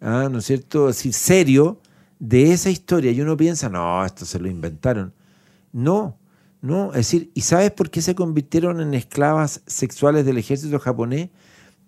¿ah? 0.00 0.28
¿no 0.30 0.38
es 0.38 0.44
cierto? 0.44 0.88
Es 0.88 0.98
decir, 0.98 1.12
serio, 1.12 1.80
de 2.20 2.52
esa 2.52 2.70
historia 2.70 3.10
y 3.10 3.20
uno 3.20 3.36
piensa, 3.36 3.68
no, 3.68 4.04
esto 4.04 4.24
se 4.24 4.38
lo 4.38 4.48
inventaron. 4.48 5.12
No, 5.72 6.16
no, 6.60 6.90
es 6.90 6.98
decir, 6.98 7.32
¿y 7.34 7.40
sabes 7.40 7.72
por 7.72 7.90
qué 7.90 8.00
se 8.02 8.14
convirtieron 8.14 8.80
en 8.80 8.94
esclavas 8.94 9.62
sexuales 9.66 10.24
del 10.24 10.38
ejército 10.38 10.78
japonés? 10.78 11.30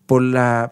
Por, 0.06 0.24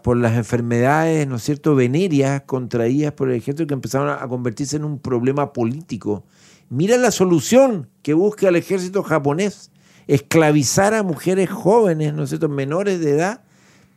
por 0.02 0.16
las 0.16 0.36
enfermedades, 0.36 1.28
¿no 1.28 1.36
es 1.36 1.44
cierto?, 1.44 1.76
venéreas 1.76 2.42
contraídas 2.42 3.12
por 3.12 3.30
el 3.30 3.36
ejército 3.36 3.68
que 3.68 3.74
empezaron 3.74 4.08
a, 4.10 4.26
convertirse 4.26 4.76
en 4.76 4.84
un 4.84 4.98
problema 4.98 5.52
político. 5.52 6.24
Mira 6.68 6.96
la 6.96 7.12
solución 7.12 7.88
que 8.02 8.12
busca 8.12 8.48
el 8.48 8.56
ejército 8.56 9.04
japonés, 9.04 9.70
esclavizar 10.06 10.94
a 10.94 11.02
mujeres 11.02 11.50
jóvenes, 11.50 12.14
¿no 12.14 12.24
es 12.24 12.30
cierto?, 12.30 12.48
menores 12.48 13.00
de 13.00 13.12
edad, 13.12 13.42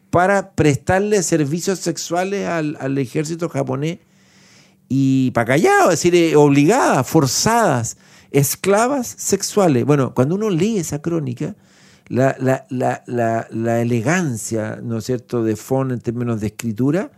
para 0.09 0.51
prestarle 0.51 1.21
servicios 1.23 1.79
sexuales 1.79 2.47
al, 2.47 2.77
al 2.79 2.97
ejército 2.97 3.49
japonés 3.49 3.99
y 4.87 5.31
para 5.31 5.45
callado, 5.45 5.91
es 5.91 5.99
decir, 5.99 6.15
eh, 6.15 6.35
obligadas, 6.35 7.07
forzadas, 7.07 7.97
esclavas 8.31 9.07
sexuales. 9.07 9.85
Bueno, 9.85 10.13
cuando 10.13 10.35
uno 10.35 10.49
lee 10.49 10.77
esa 10.77 11.01
crónica, 11.01 11.55
la, 12.07 12.35
la, 12.69 13.81
elegancia, 13.81 14.79
¿no 14.81 14.99
es 14.99 15.05
cierto?, 15.05 15.43
de 15.43 15.55
Fon 15.55 15.91
en 15.91 15.99
términos 15.99 16.39
de 16.39 16.47
escritura, 16.47 17.11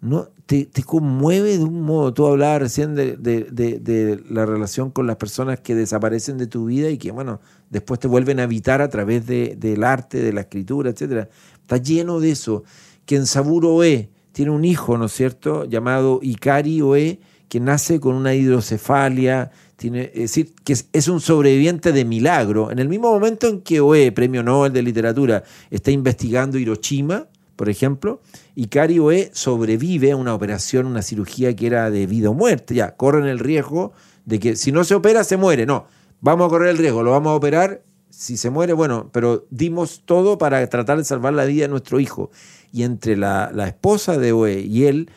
¿no? 0.00 0.28
Te, 0.46 0.68
conmueve 0.84 1.56
de 1.56 1.64
un 1.64 1.80
modo. 1.80 2.12
Tú 2.12 2.26
hablabas 2.26 2.60
recién 2.60 2.94
de, 2.94 4.22
la 4.28 4.44
relación 4.44 4.90
con 4.90 5.06
las 5.06 5.16
personas 5.16 5.60
que 5.60 5.74
desaparecen 5.74 6.36
de 6.36 6.46
tu 6.46 6.66
vida 6.66 6.90
y 6.90 6.98
que, 6.98 7.12
bueno, 7.12 7.40
después 7.70 7.98
te 7.98 8.08
vuelven 8.08 8.40
a 8.40 8.42
habitar 8.42 8.82
a 8.82 8.88
través 8.88 9.26
del 9.26 9.84
arte, 9.84 10.22
de 10.22 10.32
la 10.32 10.42
escritura, 10.42 10.90
etc. 10.90 11.28
Está 11.62 11.78
lleno 11.78 12.20
de 12.20 12.30
eso. 12.30 12.64
Que 13.06 13.16
en 13.16 13.26
Saburo 13.26 13.82
E, 13.84 14.10
tiene 14.32 14.50
un 14.50 14.64
hijo, 14.64 14.98
¿no 14.98 15.06
es 15.06 15.12
cierto?, 15.12 15.64
llamado 15.64 16.20
Ikari 16.22 16.82
Oe, 16.82 17.20
que 17.48 17.60
nace 17.60 18.00
con 18.00 18.14
una 18.14 18.34
hidrocefalia, 18.34 19.50
tiene, 19.76 20.10
es 20.14 20.22
decir, 20.22 20.54
que 20.64 20.72
es, 20.72 21.08
un 21.08 21.20
sobreviviente 21.20 21.92
de 21.92 22.04
milagro. 22.04 22.70
En 22.70 22.78
el 22.78 22.88
mismo 22.88 23.12
momento 23.12 23.46
en 23.48 23.60
que 23.60 23.80
Oe, 23.80 24.12
premio 24.12 24.42
Nobel 24.42 24.72
de 24.72 24.82
Literatura, 24.82 25.44
está 25.70 25.90
investigando 25.90 26.58
Hiroshima, 26.58 27.28
por 27.56 27.68
ejemplo, 27.68 28.20
Ikari 28.56 28.98
Oe 28.98 29.30
sobrevive 29.32 30.12
a 30.12 30.16
una 30.16 30.34
operación, 30.34 30.86
una 30.86 31.02
cirugía 31.02 31.54
que 31.54 31.66
era 31.66 31.90
de 31.90 32.06
vida 32.06 32.30
o 32.30 32.34
muerte. 32.34 32.74
Ya, 32.74 32.96
corren 32.96 33.26
el 33.26 33.38
riesgo 33.38 33.92
de 34.24 34.38
que 34.38 34.56
si 34.56 34.72
no 34.72 34.84
se 34.84 34.94
opera, 34.94 35.24
se 35.24 35.36
muere. 35.36 35.66
No, 35.66 35.86
vamos 36.20 36.46
a 36.46 36.48
correr 36.48 36.70
el 36.70 36.78
riesgo, 36.78 37.02
lo 37.02 37.12
vamos 37.12 37.30
a 37.30 37.34
operar. 37.34 37.82
Si 38.10 38.36
se 38.36 38.50
muere, 38.50 38.72
bueno, 38.72 39.10
pero 39.12 39.46
dimos 39.50 40.02
todo 40.04 40.38
para 40.38 40.64
tratar 40.68 40.98
de 40.98 41.04
salvar 41.04 41.34
la 41.34 41.44
vida 41.44 41.62
de 41.62 41.68
nuestro 41.68 41.98
hijo 41.98 42.30
y 42.72 42.84
entre 42.84 43.16
la, 43.16 43.50
esposa 43.66 44.18
de 44.18 44.32
Oe 44.32 44.60
y 44.60 44.84
él 44.84 45.10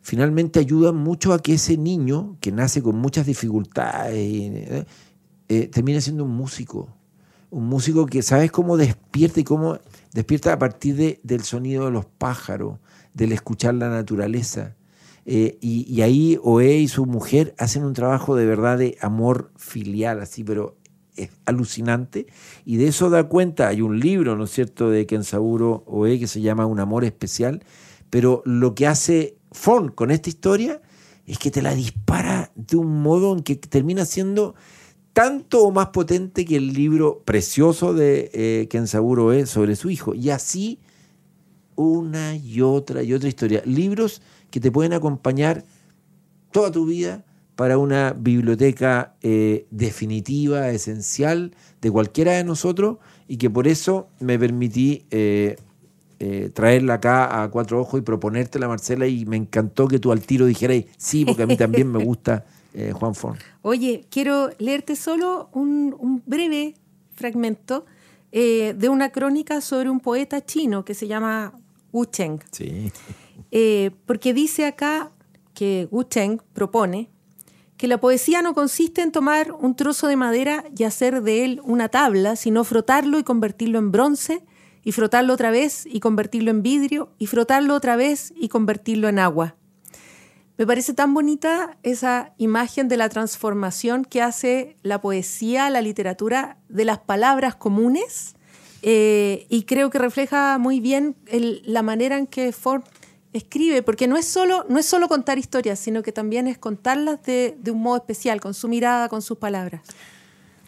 finalmente 0.00 0.58
ayudan 0.58 0.96
mucho 0.96 1.34
a 1.34 1.40
que 1.40 1.54
ese 1.54 1.76
niño, 1.76 2.36
que 2.40 2.50
nace 2.50 2.82
con 2.82 2.96
muchas 2.96 3.26
dificultades, 3.26 4.14
eh, 4.14 4.86
eh, 5.48 5.66
termine 5.68 6.00
siendo 6.00 6.24
un 6.24 6.34
músico. 6.34 6.88
Un 7.50 7.66
músico 7.66 8.06
que 8.06 8.22
sabes 8.22 8.50
cómo 8.50 8.76
despierta 8.76 9.40
y 9.40 9.44
cómo 9.44 9.78
despierta 10.12 10.52
a 10.52 10.58
partir 10.58 10.96
de, 10.96 11.20
del 11.22 11.42
sonido 11.42 11.86
de 11.86 11.90
los 11.90 12.06
pájaros, 12.06 12.78
del 13.14 13.32
escuchar 13.32 13.74
la 13.74 13.88
naturaleza. 13.88 14.76
Eh, 15.26 15.58
y, 15.60 16.00
ahí 16.02 16.38
Oe 16.42 16.78
y 16.78 16.88
su 16.88 17.06
mujer 17.06 17.54
hacen 17.58 17.84
un 17.84 17.92
trabajo 17.92 18.34
de 18.36 18.46
verdad 18.46 18.78
de 18.78 18.96
amor 19.00 19.52
filial, 19.56 20.20
así, 20.20 20.44
pero 20.44 20.76
es 21.16 21.30
alucinante. 21.46 22.26
Y 22.64 22.76
de 22.76 22.88
eso 22.88 23.10
da 23.10 23.28
cuenta, 23.28 23.68
hay 23.68 23.82
un 23.82 24.00
libro, 24.00 24.36
¿no 24.36 24.44
es 24.44 24.50
cierto?, 24.50 24.90
de 24.90 25.06
Kensaburo 25.06 25.84
Oe 25.86 26.18
que 26.18 26.26
se 26.26 26.40
llama 26.40 26.66
Un 26.66 26.80
amor 26.80 27.04
especial, 27.04 27.62
pero 28.08 28.42
lo 28.44 28.74
que 28.74 28.86
hace 28.86 29.36
Fon 29.52 29.88
con 29.88 30.10
esta 30.10 30.28
historia 30.28 30.80
es 31.26 31.38
que 31.38 31.50
te 31.50 31.62
la 31.62 31.74
dispara 31.74 32.50
de 32.54 32.76
un 32.76 33.02
modo 33.02 33.32
en 33.36 33.42
que 33.42 33.56
termina 33.56 34.04
siendo 34.04 34.54
tanto 35.12 35.64
o 35.64 35.70
más 35.72 35.88
potente 35.88 36.44
que 36.44 36.56
el 36.56 36.72
libro 36.72 37.22
precioso 37.24 37.94
de 37.94 38.30
eh, 38.32 38.68
Kensaburo 38.68 39.32
E 39.32 39.46
sobre 39.46 39.76
su 39.76 39.90
hijo. 39.90 40.14
Y 40.14 40.30
así 40.30 40.78
una 41.76 42.36
y 42.36 42.60
otra 42.60 43.02
y 43.02 43.14
otra 43.14 43.28
historia. 43.28 43.62
Libros 43.64 44.22
que 44.50 44.60
te 44.60 44.70
pueden 44.70 44.92
acompañar 44.92 45.64
toda 46.52 46.70
tu 46.70 46.86
vida 46.86 47.24
para 47.56 47.78
una 47.78 48.12
biblioteca 48.12 49.16
eh, 49.22 49.66
definitiva, 49.70 50.70
esencial 50.70 51.54
de 51.80 51.90
cualquiera 51.90 52.32
de 52.32 52.44
nosotros 52.44 52.98
y 53.28 53.36
que 53.36 53.50
por 53.50 53.68
eso 53.68 54.08
me 54.18 54.38
permití 54.38 55.04
eh, 55.10 55.56
eh, 56.20 56.50
traerla 56.52 56.94
acá 56.94 57.42
a 57.42 57.50
Cuatro 57.50 57.80
Ojos 57.80 58.00
y 58.00 58.02
proponértela, 58.02 58.68
Marcela, 58.68 59.06
y 59.06 59.24
me 59.26 59.36
encantó 59.36 59.88
que 59.88 59.98
tú 59.98 60.12
al 60.12 60.20
tiro 60.20 60.46
dijeras, 60.46 60.84
sí, 60.96 61.24
porque 61.24 61.42
a 61.42 61.46
mí 61.46 61.56
también 61.56 61.90
me 61.90 62.02
gusta 62.02 62.44
eh, 62.74 62.92
Juan 62.92 63.14
Fon. 63.14 63.36
Oye, 63.62 64.06
quiero 64.10 64.50
leerte 64.58 64.96
solo 64.96 65.48
un, 65.52 65.94
un 65.98 66.22
breve 66.26 66.74
fragmento 67.14 67.84
eh, 68.32 68.74
de 68.76 68.88
una 68.88 69.10
crónica 69.10 69.60
sobre 69.60 69.90
un 69.90 70.00
poeta 70.00 70.44
chino 70.44 70.84
que 70.84 70.94
se 70.94 71.08
llama 71.08 71.52
Wu 71.92 72.06
Cheng. 72.06 72.40
Sí. 72.50 72.92
Eh, 73.52 73.90
porque 74.06 74.32
dice 74.32 74.64
acá 74.64 75.10
que 75.54 75.88
Wu 75.90 76.04
Cheng 76.04 76.40
propone 76.52 77.10
que 77.76 77.88
la 77.88 77.98
poesía 77.98 78.42
no 78.42 78.54
consiste 78.54 79.02
en 79.02 79.10
tomar 79.10 79.50
un 79.50 79.74
trozo 79.74 80.06
de 80.06 80.14
madera 80.14 80.62
y 80.76 80.84
hacer 80.84 81.22
de 81.22 81.44
él 81.44 81.60
una 81.64 81.88
tabla, 81.88 82.36
sino 82.36 82.62
frotarlo 82.62 83.18
y 83.18 83.24
convertirlo 83.24 83.80
en 83.80 83.90
bronce 83.90 84.44
y 84.84 84.92
frotarlo 84.92 85.32
otra 85.32 85.50
vez 85.50 85.84
y 85.86 85.98
convertirlo 85.98 86.50
en 86.50 86.62
vidrio 86.62 87.10
y 87.18 87.26
frotarlo 87.26 87.74
otra 87.74 87.96
vez 87.96 88.32
y 88.36 88.48
convertirlo 88.48 89.08
en 89.08 89.18
agua. 89.18 89.56
Me 90.60 90.66
parece 90.66 90.92
tan 90.92 91.14
bonita 91.14 91.78
esa 91.82 92.34
imagen 92.36 92.86
de 92.88 92.98
la 92.98 93.08
transformación 93.08 94.04
que 94.04 94.20
hace 94.20 94.76
la 94.82 95.00
poesía, 95.00 95.70
la 95.70 95.80
literatura, 95.80 96.58
de 96.68 96.84
las 96.84 96.98
palabras 96.98 97.54
comunes 97.54 98.34
eh, 98.82 99.46
y 99.48 99.62
creo 99.62 99.88
que 99.88 99.98
refleja 99.98 100.58
muy 100.58 100.80
bien 100.80 101.16
la 101.64 101.80
manera 101.80 102.18
en 102.18 102.26
que 102.26 102.52
Ford 102.52 102.82
escribe, 103.32 103.82
porque 103.82 104.06
no 104.06 104.18
es 104.18 104.26
solo, 104.26 104.66
no 104.68 104.78
es 104.78 104.84
solo 104.84 105.08
contar 105.08 105.38
historias, 105.38 105.78
sino 105.78 106.02
que 106.02 106.12
también 106.12 106.46
es 106.46 106.58
contarlas 106.58 107.22
de, 107.22 107.56
de 107.58 107.70
un 107.70 107.80
modo 107.80 107.96
especial, 107.96 108.42
con 108.42 108.52
su 108.52 108.68
mirada, 108.68 109.08
con 109.08 109.22
sus 109.22 109.38
palabras. 109.38 109.80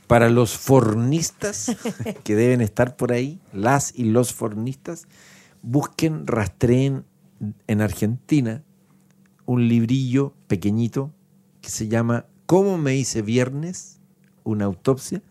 Para 0.06 0.30
los 0.30 0.56
fornistas 0.56 1.76
que 2.24 2.34
deben 2.34 2.62
estar 2.62 2.96
por 2.96 3.12
ahí, 3.12 3.40
las 3.52 3.92
y 3.94 4.04
los 4.04 4.32
fornistas, 4.32 5.06
busquen, 5.60 6.26
rastreen 6.26 7.04
en 7.66 7.82
Argentina 7.82 8.62
un 9.46 9.68
librillo 9.68 10.34
pequeñito 10.46 11.10
que 11.60 11.70
se 11.70 11.88
llama 11.88 12.26
¿Cómo 12.46 12.78
me 12.78 12.96
hice 12.96 13.22
viernes? 13.22 14.00
Una 14.44 14.64
autopsia, 14.66 15.22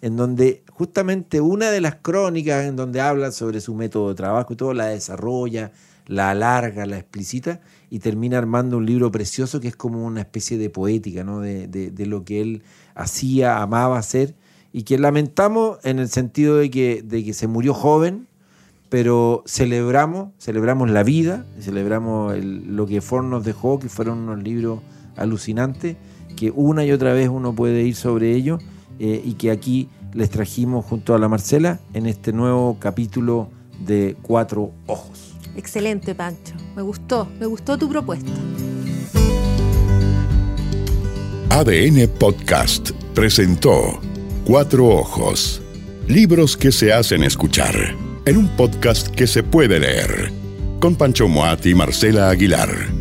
en 0.00 0.16
donde 0.16 0.62
justamente 0.72 1.40
una 1.40 1.70
de 1.70 1.80
las 1.80 1.96
crónicas 1.96 2.64
en 2.64 2.76
donde 2.76 3.00
habla 3.00 3.32
sobre 3.32 3.60
su 3.60 3.74
método 3.74 4.10
de 4.10 4.14
trabajo 4.14 4.52
y 4.52 4.56
todo, 4.56 4.72
la 4.72 4.86
desarrolla, 4.86 5.72
la 6.06 6.30
alarga, 6.30 6.86
la 6.86 6.98
explicita 6.98 7.60
y 7.90 7.98
termina 7.98 8.38
armando 8.38 8.78
un 8.78 8.86
libro 8.86 9.10
precioso 9.10 9.60
que 9.60 9.68
es 9.68 9.76
como 9.76 10.04
una 10.04 10.20
especie 10.20 10.56
de 10.58 10.70
poética 10.70 11.24
de, 11.24 12.06
lo 12.06 12.24
que 12.24 12.40
él 12.40 12.62
hacía, 12.94 13.60
amaba 13.60 13.98
hacer 13.98 14.34
y 14.72 14.84
que 14.84 14.98
lamentamos 14.98 15.78
en 15.84 15.98
el 15.98 16.08
sentido 16.08 16.56
de 16.56 16.70
que 16.70 17.32
se 17.34 17.46
murió 17.46 17.74
joven, 17.74 18.26
pero 18.90 19.44
celebramos, 19.46 20.30
celebramos 20.38 20.90
la 20.90 21.04
vida, 21.04 21.46
celebramos 21.60 22.34
el, 22.34 22.76
lo 22.76 22.86
que 22.86 23.00
Ford 23.00 23.24
nos 23.24 23.44
dejó, 23.44 23.78
que 23.78 23.88
fueron 23.88 24.18
unos 24.18 24.42
libros 24.42 24.80
alucinantes, 25.16 25.96
que 26.36 26.50
una 26.50 26.84
y 26.84 26.90
otra 26.90 27.12
vez 27.12 27.28
uno 27.28 27.54
puede 27.54 27.84
ir 27.84 27.94
sobre 27.94 28.34
ello 28.34 28.58
eh, 28.98 29.22
y 29.24 29.34
que 29.34 29.52
aquí 29.52 29.88
les 30.12 30.28
trajimos 30.28 30.84
junto 30.84 31.14
a 31.14 31.18
la 31.20 31.28
Marcela 31.28 31.78
en 31.94 32.06
este 32.06 32.32
nuevo 32.32 32.78
capítulo 32.80 33.48
de 33.86 34.16
Cuatro 34.22 34.72
Ojos. 34.86 35.36
Excelente, 35.56 36.14
Pancho. 36.14 36.54
Me 36.74 36.82
gustó, 36.82 37.28
me 37.38 37.46
gustó 37.46 37.78
tu 37.78 37.88
propuesta. 37.88 38.30
ADN 41.50 42.08
Podcast 42.18 42.90
presentó 43.14 44.00
Cuatro 44.44 44.86
Ojos. 44.86 45.62
Libros 46.08 46.56
que 46.56 46.72
se 46.72 46.92
hacen 46.92 47.22
escuchar 47.22 48.09
en 48.26 48.36
un 48.36 48.48
podcast 48.56 49.08
que 49.08 49.26
se 49.26 49.42
puede 49.42 49.80
leer. 49.80 50.32
Con 50.80 50.96
Pancho 50.96 51.28
Moat 51.28 51.66
y 51.66 51.74
Marcela 51.74 52.30
Aguilar. 52.30 52.99